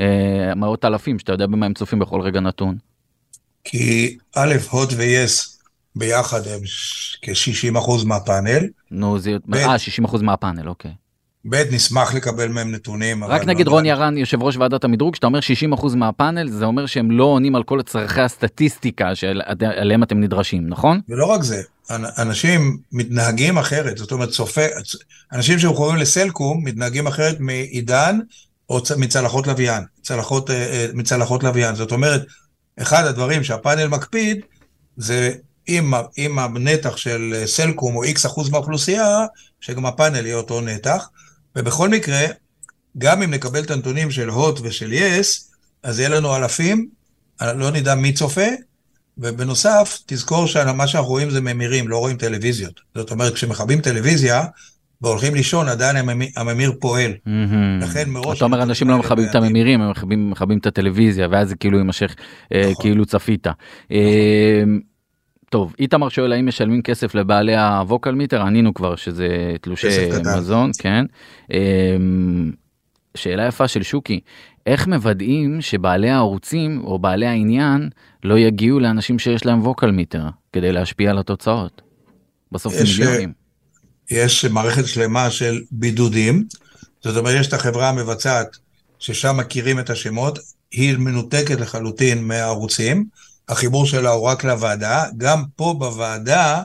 [0.01, 2.77] אה, מאות אלפים שאתה יודע במה הם צופים בכל רגע נתון?
[3.65, 5.61] כי א', הוט ו-yes
[5.97, 6.61] ביחד הם
[7.23, 8.69] כ-60% מהפאנל.
[8.91, 9.37] נו, זה...
[9.55, 10.93] אה, 60% מהפאנל, אוקיי.
[11.49, 13.25] ב', נשמח לקבל מהם נתונים.
[13.25, 15.39] רק נגיד לא רוני ירן, יושב ראש ועדת המדרוג, שאתה אומר
[15.79, 21.01] 60% מהפאנל, זה אומר שהם לא עונים על כל צרכי הסטטיסטיקה שעליהם אתם נדרשים, נכון?
[21.09, 24.67] ולא רק זה, אנשים מתנהגים אחרת, זאת אומרת, צופה,
[25.33, 28.19] אנשים שמחוברים לסלקום מתנהגים אחרת מעידן
[28.71, 31.75] או מצלחות לוויין, צלחות, אה, אה, מצלחות לוויין.
[31.75, 32.27] זאת אומרת,
[32.81, 34.41] אחד הדברים שהפאנל מקפיד,
[34.97, 35.33] זה
[35.69, 39.27] אם, אם הנתח של סלקום הוא איקס אחוז מהאוכלוסייה,
[39.61, 41.09] שגם הפאנל יהיה אותו נתח.
[41.57, 42.21] ובכל מקרה,
[42.99, 45.51] גם אם נקבל את הנתונים של הוט ושל יס,
[45.83, 46.89] אז יהיה לנו אלפים,
[47.41, 48.47] לא נדע מי צופה,
[49.19, 52.81] ובנוסף, תזכור שמה שאנחנו רואים זה ממירים, לא רואים טלוויזיות.
[52.95, 54.45] זאת אומרת, כשמכבים טלוויזיה,
[55.03, 55.97] והולכים לישון, עדיין
[56.37, 57.13] הממיר פועל.
[57.81, 58.37] לכן מראש...
[58.37, 62.15] אתה אומר, אנשים לא מכבים את הממירים, הם מכבים את הטלוויזיה, ואז זה כאילו יימשך
[62.55, 62.75] אה, נכון.
[62.83, 63.47] כאילו צפית.
[63.47, 64.81] נכון.
[65.51, 69.29] טוב, איתמר שואל האם משלמים כסף לבעלי הווקל מיטר, ענינו כבר שזה
[69.61, 69.89] תלושי
[70.37, 71.05] מזון, כן.
[71.53, 72.53] אמ,
[73.15, 74.21] שאלה יפה של שוקי,
[74.67, 77.89] איך מוודאים שבעלי הערוצים או בעלי העניין
[78.25, 81.83] לא יגיעו לאנשים שיש להם ווקל מיטר כדי להשפיע על התוצאות?
[82.53, 83.33] בסוף זה מיליונים.
[84.11, 86.45] יש מערכת שלמה של בידודים,
[87.05, 88.57] זאת אומרת יש את החברה המבצעת
[88.99, 90.39] ששם מכירים את השמות,
[90.71, 93.05] היא מנותקת לחלוטין מהערוצים.
[93.51, 95.05] החיבור שלה הוא רק לוועדה.
[95.17, 96.63] גם פה בוועדה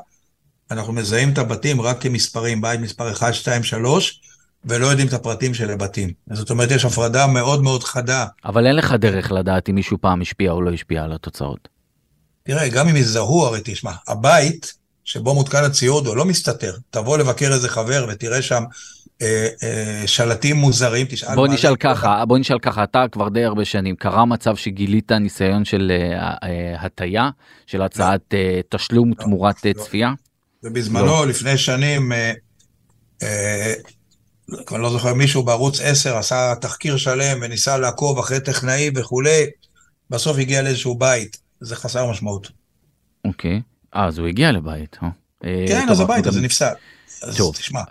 [0.72, 4.22] אנחנו מזהים את הבתים רק כמספרים, בית מספר 1, 2, 3,
[4.66, 6.10] ולא יודעים את הפרטים של הבתים.
[6.34, 8.26] זאת אומרת, יש הפרדה מאוד מאוד חדה.
[8.46, 11.68] אבל אין לך דרך לדעת אם מישהו פעם השפיע או לא השפיע על התוצאות.
[12.44, 16.76] תראה, גם אם יזהו, הרי תשמע, הבית שבו מותקן הציוד הוא לא מסתתר.
[16.90, 18.64] תבוא לבקר איזה חבר ותראה שם
[20.06, 24.26] שלטים מוזרים, תשאל בוא נשאל ככה, בוא נשאל ככה, אתה כבר די הרבה שנים, קרה
[24.26, 27.30] מצב שגילית ניסיון של אה, אה, הטיה,
[27.68, 28.38] של הצעת לא.
[28.38, 29.84] אה, תשלום לא, תמורת אה, לא.
[29.84, 30.14] צפייה?
[30.64, 31.28] ובזמנו, לא.
[31.28, 32.32] לפני שנים, אה,
[33.24, 33.74] אה,
[34.72, 39.46] אני לא זוכר, מישהו בערוץ 10 עשה תחקיר שלם וניסה לעקוב אחרי טכנאי וכולי,
[40.10, 42.48] בסוף הגיע לאיזשהו בית, זה חסר משמעות.
[43.26, 43.62] אוקיי,
[43.96, 45.10] אה, אז הוא הגיע לבית, אה?
[45.46, 46.74] אה כן, אז הבית הזה נפסק.
[47.22, 47.82] אז תשמע,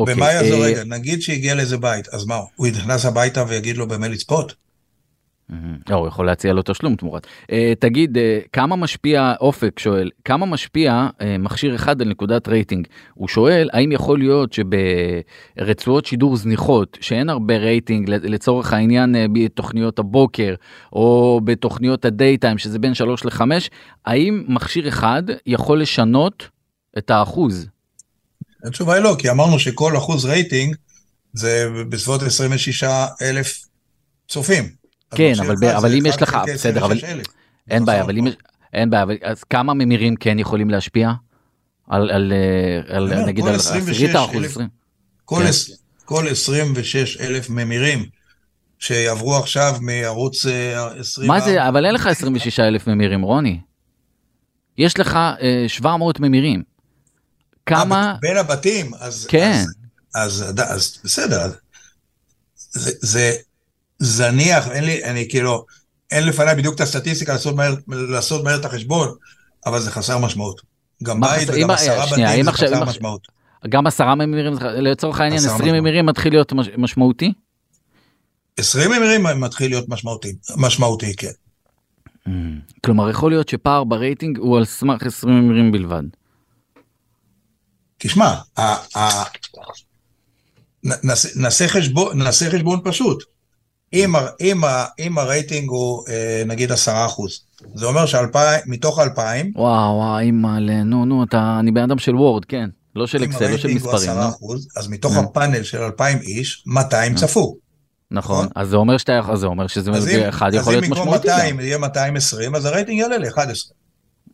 [0.00, 0.84] אוקיי, במה יעזור רגע?
[0.84, 4.54] נגיד שהגיע לאיזה בית, אז מה, הוא נכנס הביתה ויגיד לו במה לצפות?
[5.88, 7.26] לא, הוא יכול להציע לו תשלום תמורת.
[7.42, 8.20] Uh, תגיד, uh,
[8.52, 12.86] כמה משפיע, אופק שואל, כמה משפיע מכשיר אחד על נקודת רייטינג?
[13.14, 20.54] הוא שואל, האם יכול להיות שברצועות שידור זניחות, שאין הרבה רייטינג לצורך העניין בתוכניות הבוקר,
[20.92, 23.40] או בתוכניות הדייטיים, שזה בין 3 ל-5,
[24.06, 26.48] האם מכשיר אחד יכול לשנות
[26.98, 27.68] את האחוז?
[28.66, 30.76] התשובה היא לא, כי אמרנו שכל אחוז רייטינג
[31.32, 32.84] זה בסביבות 26
[33.22, 33.64] אלף
[34.28, 34.68] צופים.
[35.14, 37.00] כן, אבל, ב, אבל אם יש לך, בסדר, אבל
[37.70, 38.34] אין בעיה, אבל אם יש,
[38.72, 41.12] אין בעיה, אז כמה ממירים כן יכולים להשפיע?
[41.88, 44.68] על, על, אה, על נגיד על עשירית האחוז, 20?
[45.24, 45.74] כל, כן.
[46.04, 48.06] כל 26 אלף ממירים
[48.78, 50.46] שיעברו עכשיו מערוץ
[50.98, 51.30] 20...
[51.30, 53.60] אה, מה זה, אבל אין לך 26 אלף ממירים, רוני.
[54.78, 55.18] יש לך
[55.68, 56.62] 700 אה, ממירים.
[57.66, 58.14] כמה...
[58.20, 59.26] בין הבתים, אז...
[59.28, 59.64] כן.
[60.14, 61.50] אז, אז, אז בסדר.
[62.70, 63.36] זה, זה
[63.98, 65.64] זניח, אין לי, אני כאילו,
[66.10, 69.08] אין לפניי בדיוק את הסטטיסטיקה לעשות מהר, לעשות מהר את החשבון,
[69.66, 70.60] אבל זה חסר משמעות.
[71.02, 73.28] גם בית וגם עשרה בתים זה חסר משמעות.
[73.68, 77.32] גם עשרה ממירים, לצורך העניין 20 ממירים מתחיל להיות משמעותי?
[78.56, 81.30] 20 ממירים מתחיל להיות משמעותי, משמעותי, כן.
[82.26, 82.30] Mm.
[82.84, 86.02] כלומר, יכול להיות שפער ברייטינג הוא על סמך 20 ממירים בלבד.
[88.06, 88.34] תשמע,
[92.14, 93.22] נעשה חשבון פשוט.
[93.92, 94.60] אם, אם,
[94.98, 97.40] אם הרייטינג הוא אה, נגיד עשרה אחוז,
[97.74, 99.52] זה אומר שמתוך אלפיים...
[99.56, 102.68] וואו וואו אימא'לה, נו נו, אתה, אני בן אדם של וורד, כן.
[102.96, 104.10] לא של אקסל, לא של מספרים.
[104.10, 105.20] אם הרייטינג הוא 10%, אחוז, אז מתוך yeah.
[105.20, 107.16] הפאנל של אלפיים איש, 200 yeah.
[107.16, 107.56] צפו.
[108.10, 111.30] נכון, נכון, אז זה אומר שאתה, אז זה אומר שזה אחד יכול להיות משמעותי.
[111.30, 113.72] אז אם במקום 200 יהיה 220, אז הרייטינג יעלה ל-11.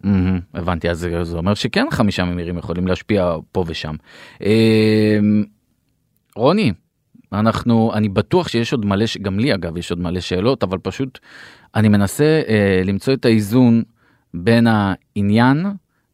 [0.04, 3.94] Mm-hmm, הבנתי, אז זה אומר שכן חמישה ממירים יכולים להשפיע פה ושם.
[4.42, 5.18] אה,
[6.36, 6.72] רוני,
[7.32, 11.18] אנחנו, אני בטוח שיש עוד מלא, גם לי אגב יש עוד מלא שאלות, אבל פשוט
[11.74, 13.82] אני מנסה אה, למצוא את האיזון
[14.34, 15.66] בין העניין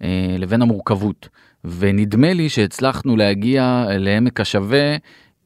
[0.02, 1.28] אה, לבין המורכבות.
[1.64, 4.96] ונדמה לי שהצלחנו להגיע לעמק השווה,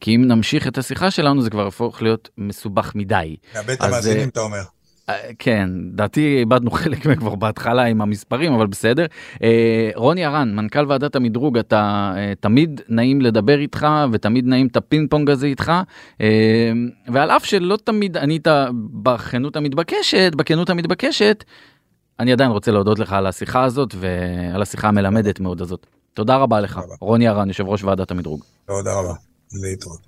[0.01, 3.37] כי אם נמשיך את השיחה שלנו זה כבר יהפוך להיות מסובך מדי.
[3.55, 4.63] נאבד את המאזינים אתה אומר.
[5.09, 9.07] אה, כן, לדעתי איבדנו חלק מהם כבר בהתחלה עם המספרים, אבל בסדר.
[9.43, 14.77] אה, רוני ארן, מנכ"ל ועדת המדרוג, אתה אה, תמיד נעים לדבר איתך ותמיד נעים את
[14.77, 15.73] הפינג פונג הזה איתך,
[17.09, 18.49] ועל אף שלא תמיד ענית
[18.93, 21.45] בכנות המתבקשת, בכנות המתבקשת,
[22.21, 25.87] אני עדיין רוצה להודות לך על השיחה הזאת ועל השיחה המלמדת מאוד הזאת.
[26.15, 28.45] תודה רבה לך, רוני ארן, יושב ראש ועדת המדרוג.
[28.67, 29.15] תודה רבה,
[29.63, 30.01] להתראות.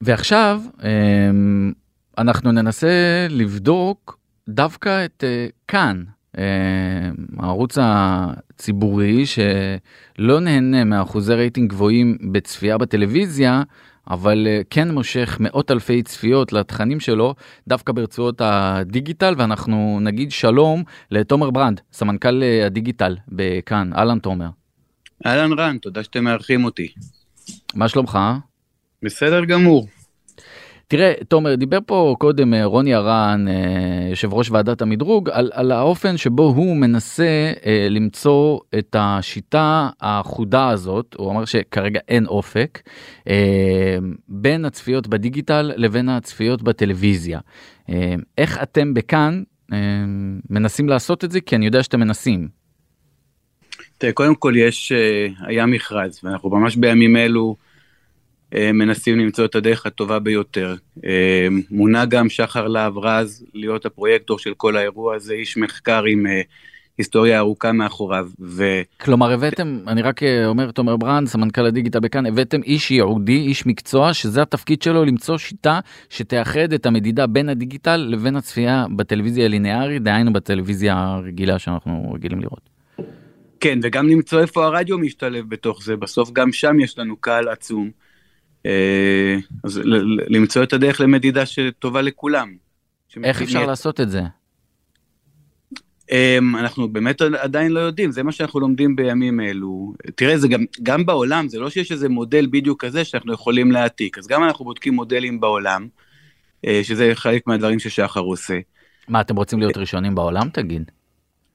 [0.00, 0.60] ועכשיו,
[2.18, 6.04] אנחנו ננסה לבדוק דווקא את uh, כאן,
[6.36, 6.38] uh,
[7.38, 13.62] הערוץ הציבורי שלא נהנה מאחוזי רייטינג גבוהים בצפייה בטלוויזיה,
[14.10, 17.34] אבל uh, כן מושך מאות אלפי צפיות לתכנים שלו
[17.68, 24.48] דווקא ברצועות הדיגיטל ואנחנו נגיד שלום לתומר ברנד סמנכ"ל הדיגיטל בכאן אהלן תומר.
[25.26, 26.88] אהלן רן תודה שאתם מארחים אותי.
[27.74, 28.18] מה שלומך?
[29.02, 29.86] בסדר גמור.
[30.88, 35.72] תראה, תומר, דיבר פה קודם אה, רוני ארן, אה, יושב ראש ועדת המדרוג, על, על
[35.72, 42.82] האופן שבו הוא מנסה אה, למצוא את השיטה האחודה הזאת, הוא אמר שכרגע אין אופק,
[44.28, 47.40] בין הצפיות בדיגיטל לבין הצפיות בטלוויזיה.
[48.38, 49.42] איך אתם בכאן
[50.50, 51.40] מנסים לעשות את זה?
[51.40, 52.48] כי אני יודע שאתם מנסים.
[53.98, 54.92] תראה, קודם כל יש,
[55.40, 57.56] היה מכרז, ואנחנו ממש בימים אלו,
[58.74, 60.74] מנסים למצוא את הדרך הטובה ביותר.
[61.04, 66.26] אה, מונה גם שחר להב רז להיות הפרויקטור של כל האירוע הזה, איש מחקר עם
[66.26, 66.40] אה,
[66.98, 68.28] היסטוריה ארוכה מאחוריו.
[68.40, 68.80] ו...
[69.00, 74.14] כלומר הבאתם, אני רק אומר, תומר ברנד, סמנכ"ל הדיגיטל בכאן, הבאתם איש ייעודי, איש מקצוע,
[74.14, 80.32] שזה התפקיד שלו למצוא שיטה שתאחד את המדידה בין הדיגיטל לבין הצפייה בטלוויזיה הלינארית, דהיינו
[80.32, 82.76] בטלוויזיה הרגילה שאנחנו רגילים לראות.
[83.60, 88.05] כן, וגם למצוא איפה הרדיו משתלב בתוך זה, בסוף גם שם יש לנו קהל עצום.
[89.64, 89.80] אז
[90.28, 92.56] למצוא את הדרך למדידה שטובה לכולם.
[93.24, 94.22] איך אפשר לעשות את זה?
[96.12, 99.92] אמ, אנחנו באמת עדיין לא יודעים, זה מה שאנחנו לומדים בימים אלו.
[100.14, 104.18] תראה, זה גם, גם בעולם, זה לא שיש איזה מודל בדיוק כזה שאנחנו יכולים להעתיק,
[104.18, 105.88] אז גם אנחנו בודקים מודלים בעולם,
[106.66, 108.58] אה, שזה חלק מהדברים ששחר עושה.
[109.08, 110.90] מה, אתם רוצים להיות ראשונים בעולם, תגיד?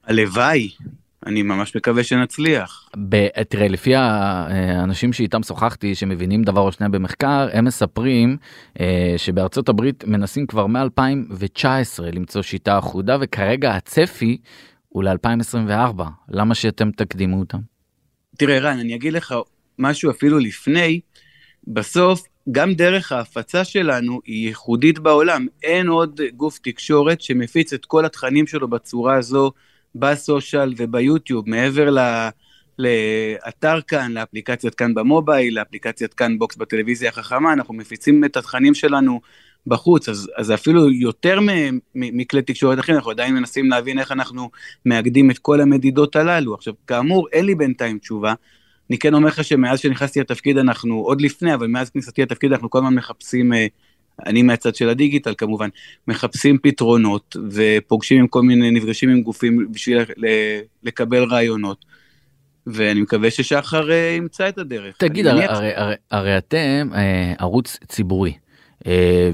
[0.04, 0.70] הלוואי,
[1.26, 2.88] אני ממש מקווה שנצליח.
[3.08, 8.36] ב- תראה, לפי האנשים שאיתם שוחחתי, שמבינים דבר או שניה במחקר, הם מספרים
[8.80, 14.38] אה, שבארצות הברית מנסים כבר מ-2019 למצוא שיטה אחודה, וכרגע הצפי
[14.88, 16.02] הוא ל-2024.
[16.28, 17.58] למה שאתם תקדימו אותם?
[18.36, 19.34] תראה, רן, אני אגיד לך
[19.78, 21.00] משהו אפילו לפני,
[21.66, 25.46] בסוף, גם דרך ההפצה שלנו היא ייחודית בעולם.
[25.62, 29.52] אין עוד גוף תקשורת שמפיץ את כל התכנים שלו בצורה הזו.
[29.94, 32.28] ב social וביוטיוב, מעבר ל...
[32.78, 38.74] לאתר כאן, לאפליקציית כאן ב mobile, לאפליקציית כאן בוקס בטלוויזיה החכמה, אנחנו מפיצים את התכנים
[38.74, 39.20] שלנו
[39.66, 41.38] בחוץ, אז, אז אפילו יותר
[41.94, 44.50] מכלי תקשורת אחרים, אנחנו עדיין מנסים להבין איך אנחנו
[44.86, 46.54] מאגדים את כל המדידות הללו.
[46.54, 48.34] עכשיו, כאמור, אין לי בינתיים תשובה.
[48.90, 52.70] אני כן אומר לך שמאז שנכנסתי לתפקיד אנחנו, עוד לפני, אבל מאז כניסתי לתפקיד אנחנו
[52.70, 53.66] כל הזמן מחפשים אה,
[54.26, 55.68] אני מהצד של הדיגיטל כמובן,
[56.08, 59.98] מחפשים פתרונות ופוגשים עם כל מיני, נפגשים עם גופים בשביל
[60.82, 61.84] לקבל רעיונות.
[62.66, 64.96] ואני מקווה ששחר אה, ימצא את הדרך.
[64.96, 68.32] תגיד, הרי, הרי, הרי, הרי אתם אה, ערוץ ציבורי,
[68.86, 69.30] אה,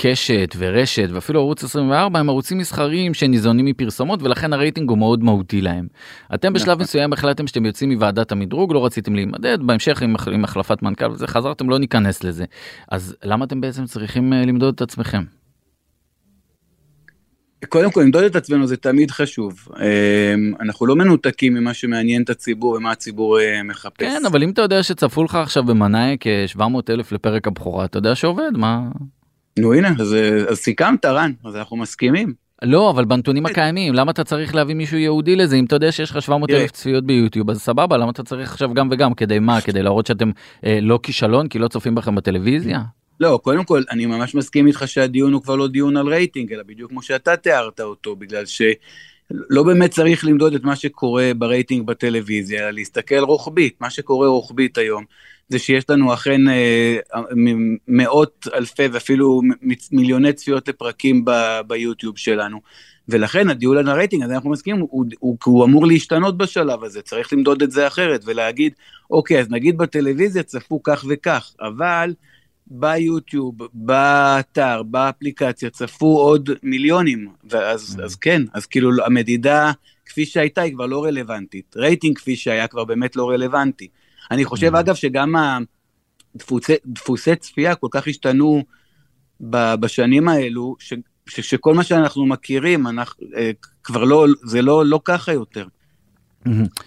[0.00, 5.60] קשת ורשת ואפילו ערוץ 24 הם ערוצים מסחריים שניזונים מפרסומות ולכן הרייטינג הוא מאוד מהותי
[5.60, 5.86] להם.
[6.34, 6.82] אתם בשלב נכון.
[6.82, 11.26] מסוים החלטתם שאתם יוצאים מוועדת המדרוג לא רציתם להימדד בהמשך עם, עם החלפת מנכ"ל וזה
[11.26, 12.44] חזרתם לא ניכנס לזה
[12.90, 15.22] אז למה אתם בעצם צריכים אה, למדוד את עצמכם?
[17.68, 19.68] קודם כל למדוד את עצמנו זה תמיד חשוב.
[19.80, 23.96] אמ, אנחנו לא מנותקים ממה שמעניין את הציבור ומה הציבור אה, מחפש.
[23.98, 28.14] כן, אבל אם אתה יודע שצפו לך עכשיו במנאי כ-700 אלף לפרק הבכורה, אתה יודע
[28.14, 28.80] שעובד, מה?
[29.58, 30.16] נו הנה, אז,
[30.48, 32.46] אז סיכמת רן, אז אנחנו מסכימים.
[32.62, 35.56] לא, אבל בנתונים הקיימים, למה אתה צריך להביא מישהו יהודי לזה?
[35.56, 38.74] אם אתה יודע שיש לך 700 אלף צפיות ביוטיוב, אז סבבה, למה אתה צריך עכשיו
[38.74, 39.14] גם וגם?
[39.14, 39.60] כדי מה?
[39.60, 40.30] כדי להראות שאתם
[40.64, 42.80] אה, לא כישלון, כי לא צופים בכם בטלוויזיה?
[43.20, 46.62] לא, קודם כל, אני ממש מסכים איתך שהדיון הוא כבר לא דיון על רייטינג, אלא
[46.62, 48.44] בדיוק כמו שאתה תיארת אותו, בגלל
[49.28, 54.78] שלא באמת צריך למדוד את מה שקורה ברייטינג בטלוויזיה, אלא להסתכל רוחבית, מה שקורה רוחבית
[54.78, 55.04] היום.
[55.48, 56.98] זה שיש לנו אכן אה,
[57.88, 59.40] מאות אלפי ואפילו
[59.92, 62.60] מיליוני צפיות לפרקים ב, ביוטיוב שלנו.
[63.08, 67.32] ולכן הדיון על הרייטינג הזה אנחנו מסכימים הוא, הוא, הוא אמור להשתנות בשלב הזה צריך
[67.32, 68.72] למדוד את זה אחרת ולהגיד
[69.10, 72.14] אוקיי אז נגיד בטלוויזיה צפו כך וכך אבל
[72.66, 78.04] ביוטיוב באתר באפליקציה צפו עוד מיליונים ואז mm.
[78.04, 79.72] אז כן אז כאילו המדידה
[80.06, 83.88] כפי שהייתה היא כבר לא רלוונטית רייטינג כפי שהיה כבר באמת לא רלוונטי.
[84.30, 84.80] אני חושב, mm.
[84.80, 85.34] אגב, שגם
[86.34, 88.62] הדפוסי, דפוסי צפייה כל כך השתנו
[89.40, 90.94] בשנים האלו, ש,
[91.26, 93.50] ש, שכל מה שאנחנו מכירים, אנחנו, אה,
[93.84, 95.66] כבר לא, זה לא, לא ככה יותר.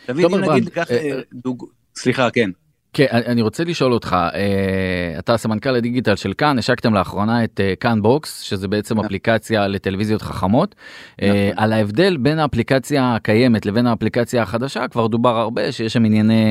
[0.06, 1.66] תבין, אם נגיד, קח אה, אה, דוג...
[1.96, 2.50] סליחה, כן.
[2.94, 7.74] כן, אני רוצה לשאול אותך, אה, אתה סמנכ"ל הדיגיטל של כאן, השקתם לאחרונה את אה,
[7.80, 9.06] כאן בוקס, שזה בעצם נכון.
[9.06, 10.76] אפליקציה לטלוויזיות חכמות.
[11.22, 11.64] אה, נכון.
[11.64, 16.44] על ההבדל בין האפליקציה הקיימת לבין האפליקציה החדשה כבר דובר הרבה, שיש שם ענייני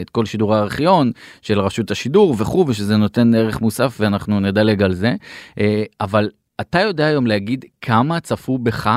[0.00, 4.92] את כל שידורי הארכיון של רשות השידור וכו', ושזה נותן ערך מוסף ואנחנו נדלג על
[4.92, 5.14] זה.
[6.00, 6.30] אבל
[6.60, 8.90] אתה יודע היום להגיד כמה צפו בך?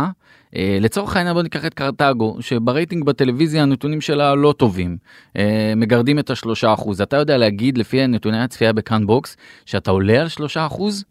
[0.55, 4.97] אה, לצורך העניין בוא ניקח את קרטגו שברייטינג בטלוויזיה הנתונים שלה לא טובים
[5.37, 10.21] אה, מגרדים את השלושה אחוז אתה יודע להגיד לפי נתוני הצפייה בכאן בוקס שאתה עולה
[10.21, 11.05] על שלושה אחוז.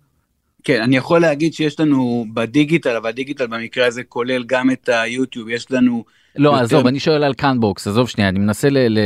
[0.64, 5.48] כן, אני יכול להגיד שיש לנו בדיגיטל, אבל הדיגיטל במקרה הזה כולל גם את היוטיוב,
[5.48, 6.04] יש לנו
[6.36, 6.62] לא, יותר...
[6.62, 8.98] עזוב, אני שואל על כאן בוקס, עזוב שנייה, אני מנסה, ל, ל,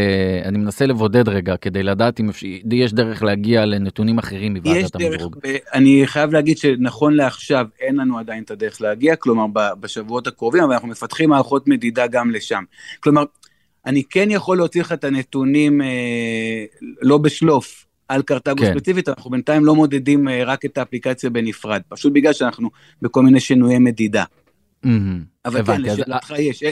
[0.45, 2.31] אני מנסה לבודד רגע כדי לדעת אם
[2.73, 5.37] יש דרך להגיע לנתונים אחרים מוועדת המדרוג.
[5.75, 9.47] אני חייב להגיד שנכון לעכשיו אין לנו עדיין את הדרך להגיע, כלומר
[9.81, 12.63] בשבועות הקרובים, אבל אנחנו מפתחים מערכות מדידה גם לשם.
[13.01, 13.25] כלומר,
[13.87, 16.65] אני כן יכול להוציא לך את הנתונים אה,
[17.03, 17.85] לא בשלוף.
[18.09, 18.73] על קרתגו כן.
[18.73, 22.71] ספציפית, אנחנו בינתיים לא מודדים אה, רק את האפליקציה בנפרד, פשוט בגלל שאנחנו
[23.03, 24.25] בכל מיני שינויי מדידה.
[24.85, 24.89] Mm-hmm.
[25.45, 26.71] אבל כן, לשאלתך יש, אה,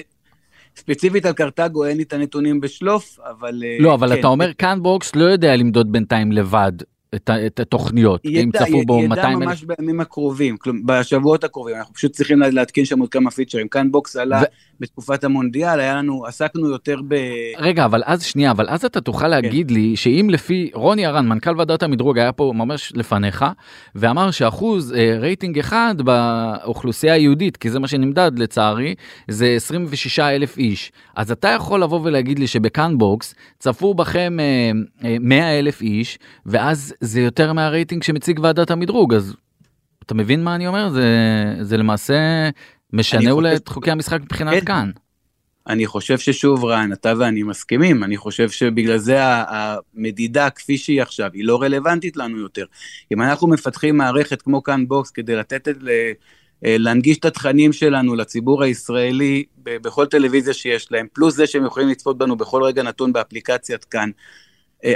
[0.77, 3.63] ספציפית על קרתגו אין לי את הנתונים בשלוף, אבל...
[3.65, 4.21] אה, לא, אבל כן.
[4.21, 6.73] אתה אומר כאן בוקס לא יודע למדוד בינתיים לבד
[7.17, 9.37] את, את התוכניות, ידע, אם צפו בו 200 אלף.
[9.37, 13.69] ידע ממש בימים הקרובים, בשבועות הקרובים, אנחנו פשוט צריכים להתקין שם עוד כמה פיצ'רים.
[13.69, 14.45] כאן בוקס עלה ו...
[14.81, 17.15] בתקופת המונדיאל, היה לנו, עסקנו יותר ב...
[17.59, 19.75] רגע, אבל אז שנייה, אבל אז אתה תוכל להגיד כן.
[19.75, 23.45] לי שאם לפי רוני ארן, מנכ"ל ועדת המדרוג, היה פה ממש לפניך,
[23.95, 28.95] ואמר שאחוז אה, רייטינג אחד באוכלוסייה היהודית, כי זה מה שנמדד לצערי,
[29.29, 30.93] זה 26 אלף איש.
[31.17, 34.71] אז אתה יכול לבוא ולהגיד לי שבכאן בוקס צפו בכם אה,
[35.05, 39.35] אה, 100 אלף איש, ואז זה יותר מהרייטינג שמציג ועדת המדרוג, אז
[40.07, 40.89] אתה מבין מה אני אומר?
[40.89, 41.05] זה,
[41.61, 42.15] זה למעשה
[42.93, 44.65] משנה אולי את חוקי המשחק מבחינת כן.
[44.65, 44.91] כאן.
[45.69, 51.31] אני חושב ששוב רן, אתה ואני מסכימים, אני חושב שבגלל זה המדידה כפי שהיא עכשיו,
[51.35, 52.65] היא לא רלוונטית לנו יותר.
[53.13, 55.77] אם אנחנו מפתחים מערכת כמו כאן בוקס כדי לתת את,
[56.65, 61.89] אה, להנגיש את התכנים שלנו לציבור הישראלי בכל טלוויזיה שיש להם, פלוס זה שהם יכולים
[61.89, 64.11] לצפות בנו בכל רגע נתון באפליקציית כאן,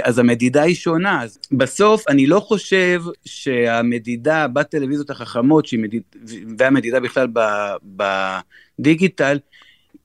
[0.03, 1.23] אז המדידה היא שונה.
[1.23, 6.01] אז בסוף אני לא חושב שהמדידה בטלוויזיות החכמות, מדיד...
[6.57, 7.27] והמדידה בכלל
[8.79, 9.39] בדיגיטל,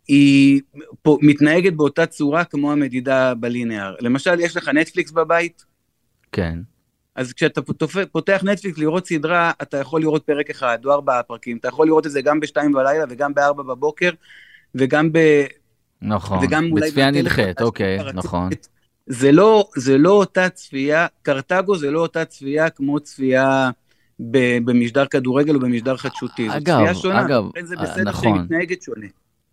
[0.08, 0.60] היא
[1.02, 3.94] פה, מתנהגת באותה צורה כמו המדידה בלינאר.
[4.00, 5.64] למשל, יש לך נטפליקס בבית?
[6.32, 6.58] כן.
[7.14, 7.60] אז כשאתה
[8.12, 12.06] פותח נטפליקס לראות סדרה, אתה יכול לראות פרק אחד או ארבעה פרקים, אתה יכול לראות
[12.06, 14.10] את זה גם בשתיים בלילה וגם בארבע בבוקר,
[14.74, 15.18] וגם ב...
[16.02, 18.50] נכון, וגם בצפייה נדחית, אוקיי, נכון.
[19.06, 23.70] זה לא, זה לא אותה צפייה, קרתגו זה לא אותה צפייה כמו צפייה
[24.18, 26.48] במשדר כדורגל או במשדר חדשותי.
[26.50, 28.22] אגב, זו צפייה שונה, אגב, זה בסדר נכון.
[28.22, 29.06] שהיא מתנהגת שונה.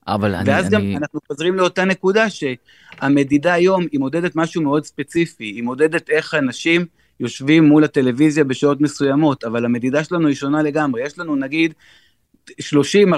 [0.08, 0.49] אבל אני...
[0.49, 0.97] ואז גם אני...
[0.97, 6.86] אנחנו חוזרים לאותה נקודה שהמדידה היום היא מודדת משהו מאוד ספציפי, היא מודדת איך אנשים
[7.20, 11.06] יושבים מול הטלוויזיה בשעות מסוימות, אבל המדידה שלנו היא שונה לגמרי.
[11.06, 11.74] יש לנו נגיד
[12.51, 12.54] 30-40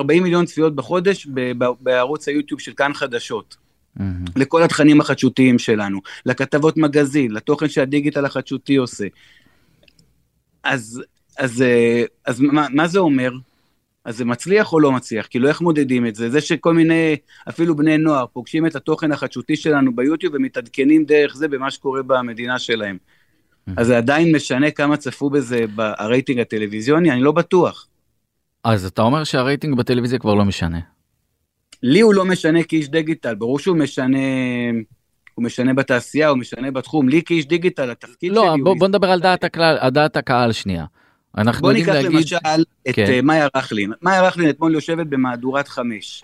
[0.07, 1.27] מיליון צפיות בחודש
[1.79, 3.64] בערוץ היוטיוב של כאן חדשות.
[3.99, 4.31] Mm-hmm.
[4.35, 9.05] לכל התכנים החדשותיים שלנו, לכתבות מגזין, לתוכן שהדיגיטל החדשותי עושה.
[10.63, 11.03] אז,
[11.37, 13.31] אז, אה, אז מה, מה זה אומר?
[14.05, 15.27] אז זה מצליח או לא מצליח?
[15.29, 16.29] כאילו איך מודדים את זה?
[16.29, 17.15] זה שכל מיני,
[17.49, 22.59] אפילו בני נוער, פוגשים את התוכן החדשותי שלנו ביוטיוב ומתעדכנים דרך זה במה שקורה במדינה
[22.59, 22.97] שלהם.
[22.97, 23.73] Mm-hmm.
[23.77, 27.11] אז זה עדיין משנה כמה צפו בזה ברייטינג הטלוויזיוני?
[27.11, 27.87] אני לא בטוח.
[28.63, 30.79] אז אתה אומר שהרייטינג בטלוויזיה כבר לא משנה.
[31.87, 34.17] לי הוא לא משנה כאיש דיגיטל, ברור שהוא משנה,
[35.35, 38.79] הוא משנה בתעשייה, הוא משנה בתחום, לי כאיש דיגיטל, התפקיד לא, שלי בוא, הוא...
[38.79, 40.85] בוא נדבר על דעת, הכלל, על דעת הקהל שנייה.
[41.37, 42.11] אנחנו יודעים להגיד...
[42.11, 43.05] בוא ניקח למשל את כן.
[43.05, 43.91] אה, מאיה רכלין.
[44.01, 46.23] מאיה רכלין אתמול יושבת במהדורת חמש.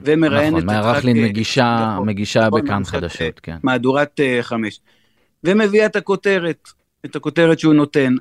[0.00, 3.56] ומראיינת נכון, מאיה רכלין מגישה, נכון, מגישה נכון, בכאן חדשות, כן.
[3.62, 4.80] מהדורת uh, חמש.
[5.44, 6.68] ומביאה את הכותרת,
[7.04, 8.14] את הכותרת שהוא נותן.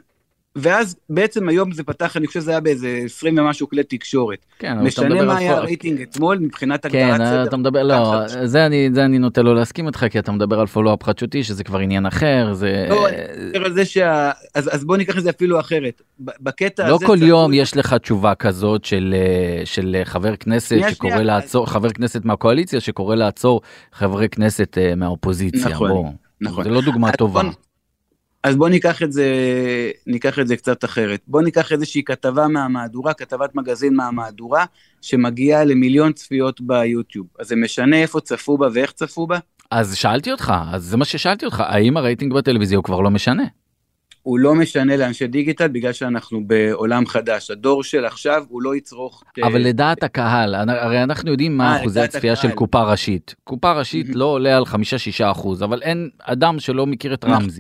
[0.57, 4.45] ואז בעצם היום זה פתח, אני חושב שזה היה באיזה 20 ומשהו כלי תקשורת.
[4.59, 7.41] כן, משנה מה היה הרייטינג אתמול מבחינת הגדרת כן, סדר.
[7.43, 10.59] כן, אתה מדבר, לא, זה אני, זה אני נוטה לא להסכים איתך, כי אתה מדבר
[10.59, 12.85] על פולו-אפ חדשותי, שזה כבר עניין אחר, זה...
[12.89, 14.31] לא, אני מדבר על זה שה...
[14.55, 16.01] אז, אז בוא ניקח את זה אפילו אחרת.
[16.19, 17.05] בקטע לא הזה...
[17.05, 21.25] לא כל יום יש לך תשובה כזאת של, אה, של חבר כנסת שקורא שנייה.
[21.25, 23.61] לעצור, חבר כנסת מהקואליציה שקורא לעצור
[23.93, 25.69] חברי כנסת אה, מהאופוזיציה.
[25.69, 26.09] נכון, בוא.
[26.41, 26.63] נכון.
[26.63, 27.41] זה לא דוגמה טובה.
[28.43, 29.25] אז בוא ניקח את זה,
[30.07, 31.21] ניקח את זה קצת אחרת.
[31.27, 34.65] בוא ניקח איזושהי כתבה מהמהדורה, כתבת מגזין מהמהדורה,
[35.01, 37.27] שמגיעה למיליון צפיות ביוטיוב.
[37.39, 39.39] אז זה משנה איפה צפו בה ואיך צפו בה?
[39.71, 43.43] אז שאלתי אותך, אז זה מה ששאלתי אותך, האם הרייטינג בטלוויזיה הוא כבר לא משנה?
[44.21, 47.51] הוא לא משנה לאנשי דיגיטל בגלל שאנחנו בעולם חדש.
[47.51, 49.23] הדור של עכשיו הוא לא יצרוך...
[49.43, 53.35] אבל לדעת הקהל, הרי אנחנו יודעים מה אה, אחוזי הצפייה של קופה ראשית.
[53.43, 54.75] קופה ראשית לא עולה על 5-6
[55.31, 57.59] אחוז, אבל אין אדם שלא מכיר את רמזי.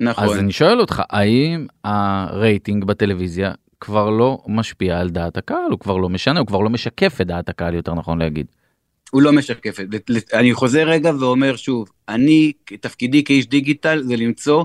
[0.00, 0.24] נכון.
[0.24, 5.96] אז אני שואל אותך, האם הרייטינג בטלוויזיה כבר לא משפיע על דעת הקהל, הוא כבר
[5.96, 8.46] לא משנה, הוא כבר לא משקף את דעת הקהל, יותר נכון להגיד.
[9.10, 9.76] הוא לא משקף,
[10.32, 14.64] אני חוזר רגע ואומר שוב, אני, תפקידי כאיש דיגיטל זה למצוא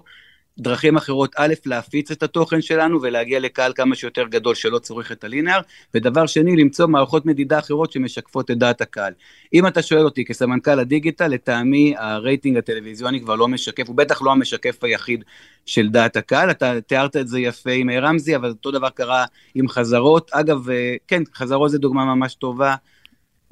[0.59, 5.23] דרכים אחרות, א', להפיץ את התוכן שלנו ולהגיע לקהל כמה שיותר גדול שלא צורך את
[5.23, 5.59] הלינאר,
[5.93, 9.13] ודבר שני, למצוא מערכות מדידה אחרות שמשקפות את דעת הקהל.
[9.53, 14.31] אם אתה שואל אותי כסמנכ"ל הדיגיטל, לטעמי הרייטינג הטלוויזיוני כבר לא משקף, הוא בטח לא
[14.31, 15.23] המשקף היחיד
[15.65, 19.25] של דעת הקהל, אתה תיארת את זה יפה עם רמזי, אבל אותו דבר קרה
[19.55, 20.31] עם חזרות.
[20.33, 22.75] אגב, אה, כן, חזרות זה דוגמה ממש טובה.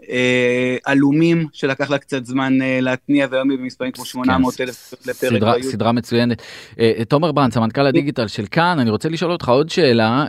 [0.09, 4.93] אה, עלומים שלקח לה קצת זמן אה, להתניע והיום היא במספרים כמו 800 כן, אלף
[5.05, 5.61] לפרק.
[5.61, 6.41] סדרה, מצוינת.
[6.79, 10.25] אה, תומר ברנץ, המנכ"ל הדיגיטל של כאן, אני רוצה לשאול אותך עוד שאלה,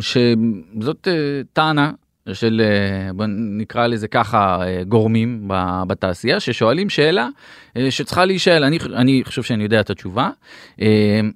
[0.00, 1.08] שזאת
[1.52, 1.90] טענה
[2.34, 5.44] של, אה, בוא נקרא לזה ככה, אה, גורמים
[5.86, 7.28] בתעשייה, ששואלים שאלה
[7.76, 10.30] אה, שצריכה להישאל, אני, אני חושב שאני יודע את התשובה.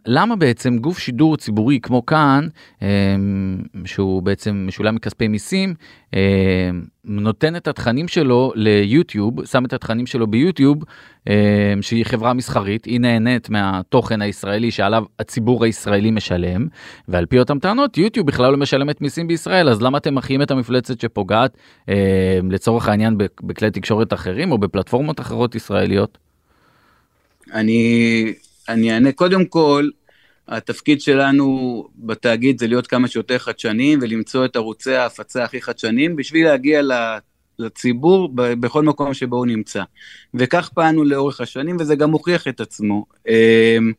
[0.07, 2.49] למה בעצם גוף שידור ציבורי כמו כאן,
[3.85, 5.75] שהוא בעצם משולם מכספי מיסים,
[7.05, 10.79] נותן את התכנים שלו ליוטיוב, שם את התכנים שלו ביוטיוב,
[11.81, 16.66] שהיא חברה מסחרית, היא נהנית מהתוכן הישראלי שעליו הציבור הישראלי משלם,
[17.09, 20.51] ועל פי אותם טענות, יוטיוב בכלל לא משלמת מיסים בישראל, אז למה אתם מכיאים את
[20.51, 21.57] המפלצת שפוגעת,
[22.51, 26.18] לצורך העניין, בכלי תקשורת אחרים או בפלטפורמות אחרות ישראליות?
[27.53, 28.33] אני,
[28.68, 29.89] אני אענה קודם כל,
[30.49, 36.45] התפקיד שלנו בתאגיד זה להיות כמה שיותר חדשניים ולמצוא את ערוצי ההפצה הכי חדשניים בשביל
[36.47, 36.83] להגיע
[37.59, 39.83] לציבור בכל מקום שבו הוא נמצא.
[40.35, 43.07] וכך פעלנו לאורך השנים וזה גם מוכיח את עצמו.
[43.29, 43.93] אמ,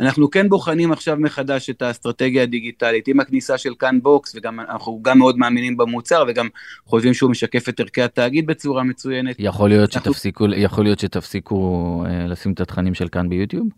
[0.00, 5.00] אנחנו כן בוחנים עכשיו מחדש את האסטרטגיה הדיגיטלית עם הכניסה של כאן בוקס וגם אנחנו
[5.02, 6.48] גם מאוד מאמינים במוצר וגם
[6.86, 9.36] חושבים שהוא משקף את ערכי התאגיד בצורה מצוינת.
[9.38, 10.12] יכול להיות אנחנו...
[10.12, 13.68] שתפסיקו יכול להיות שתפסיקו אה, לשים את התכנים של כאן ביוטיוב?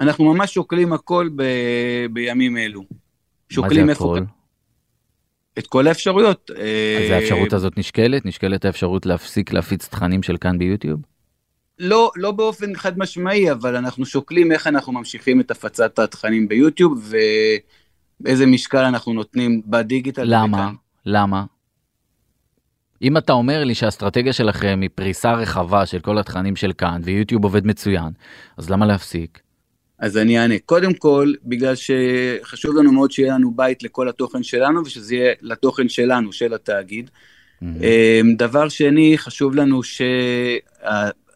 [0.00, 1.42] אנחנו ממש שוקלים הכל ב...
[2.12, 2.82] בימים אלו.
[3.48, 4.20] שוקלים מה זה הכל?
[5.60, 6.50] את כל האפשרויות.
[7.04, 8.26] אז האפשרות הזאת נשקלת?
[8.26, 11.00] נשקלת האפשרות להפסיק להפיץ תכנים של כאן ביוטיוב?
[11.78, 17.12] לא, לא באופן חד משמעי, אבל אנחנו שוקלים איך אנחנו ממשיכים את הפצת התכנים ביוטיוב
[18.24, 20.22] ואיזה משקל אנחנו נותנים בדיגיטל.
[20.24, 20.56] למה?
[20.58, 20.74] וכאן.
[21.06, 21.44] למה?
[23.02, 27.44] אם אתה אומר לי שהאסטרטגיה שלכם היא פריסה רחבה של כל התכנים של כאן ויוטיוב
[27.44, 28.12] עובד מצוין,
[28.56, 29.40] אז למה להפסיק?
[30.00, 30.54] אז אני אענה.
[30.58, 35.88] קודם כל, בגלל שחשוב לנו מאוד שיהיה לנו בית לכל התוכן שלנו ושזה יהיה לתוכן
[35.88, 37.10] שלנו, של התאגיד.
[37.62, 37.66] Mm-hmm.
[38.36, 40.02] דבר שני, חשוב לנו ש...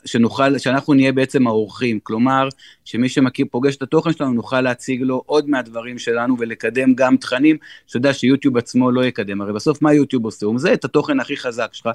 [0.04, 2.48] שנוכל, שאנחנו נהיה בעצם האורחים, כלומר,
[2.84, 7.56] שמי שמכיר, פוגש את התוכן שלנו, נוכל להציג לו עוד מהדברים שלנו ולקדם גם תכנים,
[7.86, 10.46] שאתה יודע שיוטיוב עצמו לא יקדם, הרי בסוף מה יוטיוב עושה?
[10.46, 11.88] הוא מזהה את התוכן הכי חזק שלך,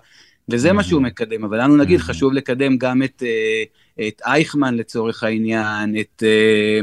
[0.49, 3.63] וזה מה שהוא מקדם, אבל לנו נגיד חשוב לקדם גם את, אה,
[4.07, 6.23] את אייכמן לצורך העניין, את...
[6.25, 6.79] אה,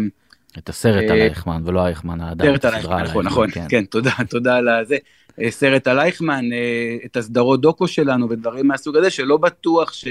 [0.58, 2.46] את הסרט על אה, אייכמן ולא אייכמן האדם.
[2.46, 3.66] סרט על אייכמן, נכון, נכון, כן.
[3.68, 4.96] כן, תודה, תודה על זה.
[5.48, 6.44] סרט על אייכמן,
[7.04, 10.08] את הסדרות דוקו שלנו ודברים מהסוג הזה, שלא בטוח ש...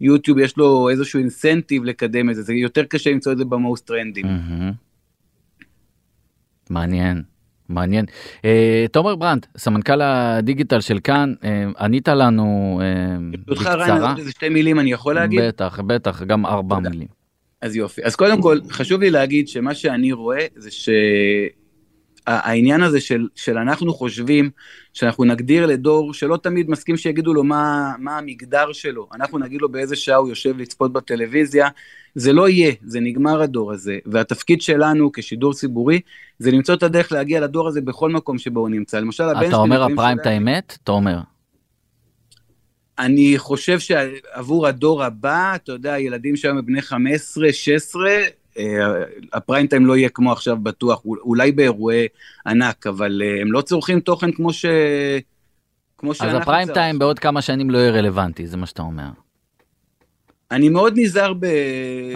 [0.00, 3.86] יוטיוב יש לו איזשהו אינסנטיב לקדם את זה, זה יותר קשה למצוא את זה במוסט
[3.86, 4.26] טרנדים.
[6.70, 7.22] מעניין.
[7.68, 8.06] מעניין.
[8.38, 8.44] Uh,
[8.92, 11.46] תומר ברנד, סמנכ"ל הדיגיטל של כאן, uh,
[11.82, 14.06] ענית לנו uh, בקצרה.
[14.06, 15.40] ברשותך שתי מילים אני יכול להגיד?
[15.42, 17.08] בטח, בטח, גם ארבע מילים.
[17.60, 18.04] אז יופי.
[18.04, 20.88] אז קודם כל, חשוב לי להגיד שמה שאני רואה זה ש...
[22.26, 24.50] העניין הזה של, של אנחנו חושבים
[24.92, 29.68] שאנחנו נגדיר לדור שלא תמיד מסכים שיגידו לו מה, מה המגדר שלו, אנחנו נגיד לו
[29.68, 31.68] באיזה שעה הוא יושב לצפות בטלוויזיה,
[32.14, 36.00] זה לא יהיה, זה נגמר הדור הזה, והתפקיד שלנו כשידור ציבורי
[36.38, 39.48] זה למצוא את הדרך להגיע לדור הזה בכל מקום שבו הוא נמצא, למשל הבן שלי...
[39.48, 40.78] אתה אומר הפריים את האמת?
[40.82, 41.18] אתה אומר.
[42.98, 48.26] אני חושב שעבור הדור הבא, אתה יודע, ילדים שהיום בני 15, 16, אה,
[49.32, 52.06] הפריים טיים לא יהיה כמו עכשיו בטוח, אולי באירועי
[52.46, 54.66] ענק, אבל אה, הם לא צורכים תוכן כמו ש...
[55.98, 56.36] כמו שאנחנו...
[56.36, 59.08] אז הפריים טיים בעוד כמה שנים לא יהיה רלוונטי, זה מה שאתה אומר.
[60.50, 61.44] אני מאוד נזהר ב...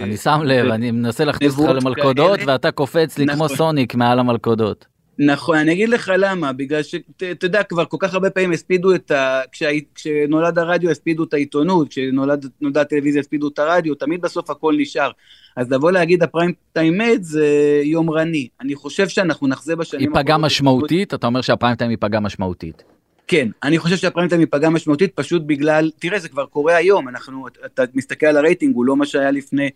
[0.03, 3.57] אני שם לב, אני מנסה להכניס אותך למלכודות, ואתה קופץ לי כמו נכון.
[3.57, 4.85] סוניק מעל המלכודות.
[5.21, 9.11] נכון, אני אגיד לך למה, בגלל שאתה יודע, כבר כל כך הרבה פעמים הספידו את
[9.11, 9.41] ה...
[9.51, 9.69] כשה...
[9.95, 15.11] כשנולד הרדיו הספידו את העיתונות, כשנולדה הטלוויזיה הספידו את הרדיו, תמיד בסוף הכל נשאר.
[15.55, 17.45] אז לבוא להגיד הפריים טיים מת זה
[17.83, 18.47] יומרני.
[18.61, 20.01] אני חושב שאנחנו נחזה בשנים...
[20.01, 21.13] ייפגע משמעותית?
[21.13, 22.83] אתה אומר שהפריים טיים ייפגע משמעותית.
[23.27, 27.47] כן, אני חושב שהפריים טיים ייפגע משמעותית פשוט בגלל, תראה זה כבר קורה היום, אנחנו,
[27.65, 29.69] אתה מסתכל על הרייטינג, הוא לא מה שהיה לפני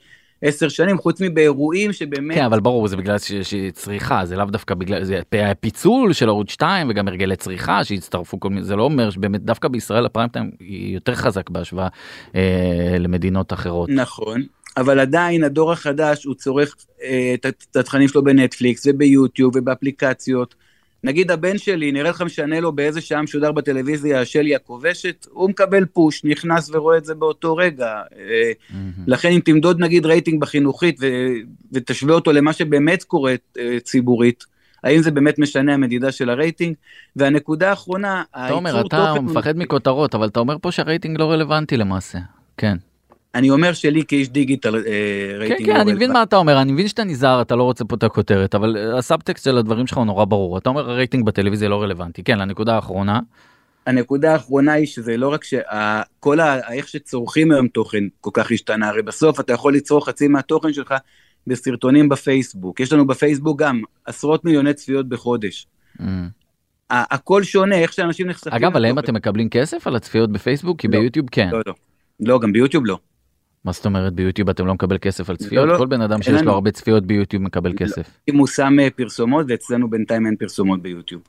[0.43, 2.35] עשר שנים, חוץ מבאירועים שבאמת...
[2.37, 5.21] כן, אבל ברור, זה בגלל שהיא צריכה, זה לאו דווקא בגלל, זה
[5.59, 9.67] פיצול של ערוץ 2 וגם הרגלי צריכה שהצטרפו כל מיני, זה לא אומר שבאמת דווקא
[9.67, 10.51] בישראל הפריים טיים
[10.93, 11.87] יותר חזק בהשוואה
[12.35, 13.89] אה, למדינות אחרות.
[13.89, 14.43] נכון,
[14.77, 20.55] אבל עדיין הדור החדש הוא צורך אה, את התכנים שלו בנטפליקס וביוטיוב ובאפליקציות.
[21.03, 25.85] נגיד הבן שלי, נראה לך משנה לו באיזה שעה משודר בטלוויזיה שלי הכובשת, הוא מקבל
[25.85, 28.01] פוש, נכנס ורואה את זה באותו רגע.
[28.11, 28.75] Mm-hmm.
[29.07, 31.07] לכן אם תמדוד נגיד רייטינג בחינוכית ו-
[31.71, 34.45] ותשווה אותו למה שבאמת קורה אה, ציבורית,
[34.83, 36.75] האם זה באמת משנה המדידה של הרייטינג?
[37.15, 42.19] והנקודה האחרונה, תומר, אתה מפחד מכותרות, אבל אתה אומר פה שהרייטינג לא רלוונטי למעשה.
[42.57, 42.77] כן.
[43.35, 44.81] אני אומר שלי כאיש דיגיטל אה,
[45.37, 45.69] רייטינג.
[45.69, 47.95] כן, כן, אני מבין מה אתה אומר, אני מבין שאתה נזהר, אתה לא רוצה פה
[47.95, 50.57] את הכותרת, אבל אה, הסאבטקסט של הדברים שלך הוא נורא ברור.
[50.57, 52.23] אתה אומר הרייטינג בטלוויזיה לא רלוונטי.
[52.23, 53.19] כן, לנקודה האחרונה.
[53.85, 56.37] הנקודה האחרונה היא שזה לא רק שכל
[56.71, 60.93] איך שצורכים היום תוכן כל כך השתנה, הרי בסוף אתה יכול לצרוך חצי מהתוכן שלך
[61.47, 62.79] בסרטונים בפייסבוק.
[62.79, 65.67] יש לנו בפייסבוק גם עשרות מיליוני צפיות בחודש.
[65.99, 66.03] Mm.
[66.89, 68.53] הכל שונה, איך שאנשים נחשפים.
[68.53, 70.79] אגב, עליהם אתם מקבלים כסף על הצפיות בפייסבוק?
[70.79, 70.99] כי לא.
[70.99, 71.49] ביוטיוב כן.
[71.51, 71.73] לא, לא.
[72.19, 72.97] לא, גם ביוטיוב לא.
[73.65, 75.67] מה זאת אומרת ביוטיוב אתם לא מקבל כסף על צפיות?
[75.67, 75.77] לא, לא.
[75.77, 76.51] כל בן אדם שיש לו לנו.
[76.51, 77.75] הרבה צפיות ביוטיוב מקבל לא.
[77.75, 78.09] כסף.
[78.29, 81.21] אם הוא שם אה, פרסומות, ואצלנו בינתיים אין פרסומות ביוטיוב.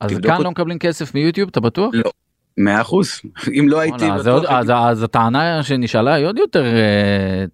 [0.00, 0.44] אז כאן אותי.
[0.44, 1.94] לא מקבלים כסף מיוטיוב, אתה בטוח?
[1.94, 2.10] לא.
[2.58, 3.20] מאה אחוז.
[3.60, 4.10] אם לא הייתי...
[4.10, 7.44] אז, עוד, אז, אז הטענה שנשאלה היא עוד יותר אה,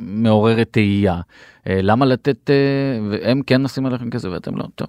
[0.00, 1.20] מעוררת תהייה.
[1.66, 2.54] אה, למה לתת, אה,
[3.10, 4.88] והם כן נשים עליכם כסף ואתם לא, טוב.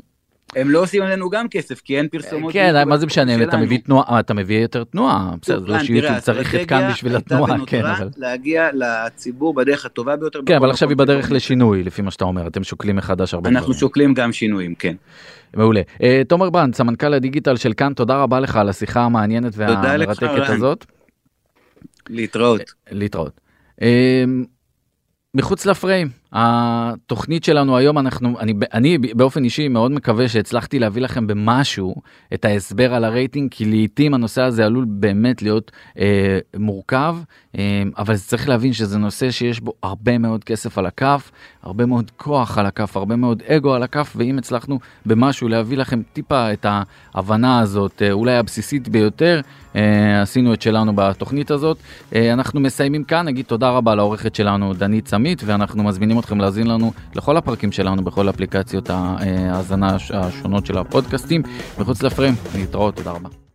[0.55, 2.53] הם לא עושים עלינו גם כסף, כי אין פרסומות.
[2.53, 3.57] כן, מה זה משנה, אתה.
[3.57, 7.85] מביא תנועה, אתה מביא יותר תנועה, בסדר, לא שיוטיוב צריך את כאן בשביל התנועה, כן,
[7.85, 8.09] אבל...
[8.17, 10.39] להגיע לציבור בדרך הטובה ביותר.
[10.45, 11.31] כן, אבל עכשיו היא בדרך.
[11.31, 13.79] לשינוי, לפי מה שאתה אומר, אתם שוקלים מחדש הרבה אנחנו דברים.
[13.79, 14.95] שוקלים גם שינויים, כן.
[15.55, 15.81] מעולה.
[16.03, 20.29] אה, תומר בנד, סמנכ"ל הדיגיטל של כאן, תודה רבה לך על השיחה המעניינת והמרתקת.
[20.49, 20.85] הזאת.
[22.09, 22.61] להתראות.
[22.91, 23.41] להתראות.
[23.81, 24.23] אה,
[25.33, 31.27] מחוץ לפריים, התוכנית שלנו היום, אנחנו, אני, אני באופן אישי מאוד מקווה שהצלחתי להביא לכם
[31.27, 31.95] במשהו
[32.33, 37.15] את ההסבר על הרייטינג, כי לעיתים הנושא הזה עלול באמת להיות אה, מורכב,
[37.57, 41.31] אה, אבל צריך להבין שזה נושא שיש בו הרבה מאוד כסף על הכף,
[41.63, 46.01] הרבה מאוד כוח על הכף, הרבה מאוד אגו על הכף, ואם הצלחנו במשהו להביא לכם
[46.13, 46.65] טיפה את
[47.13, 49.41] ההבנה הזאת, אה, אולי הבסיסית ביותר,
[49.75, 51.77] אה, עשינו את שלנו בתוכנית הזאת.
[52.15, 55.83] אה, אנחנו מסיימים כאן, נגיד תודה רבה לעורכת שלנו דנית סמית, ואנחנו
[56.19, 61.41] אתכם להאזין לנו לכל הפרקים שלנו בכל אפליקציות ההאזנה השונות של הפודקאסטים.
[61.79, 63.48] מחוץ לפריים, להתראות, תודה רבה.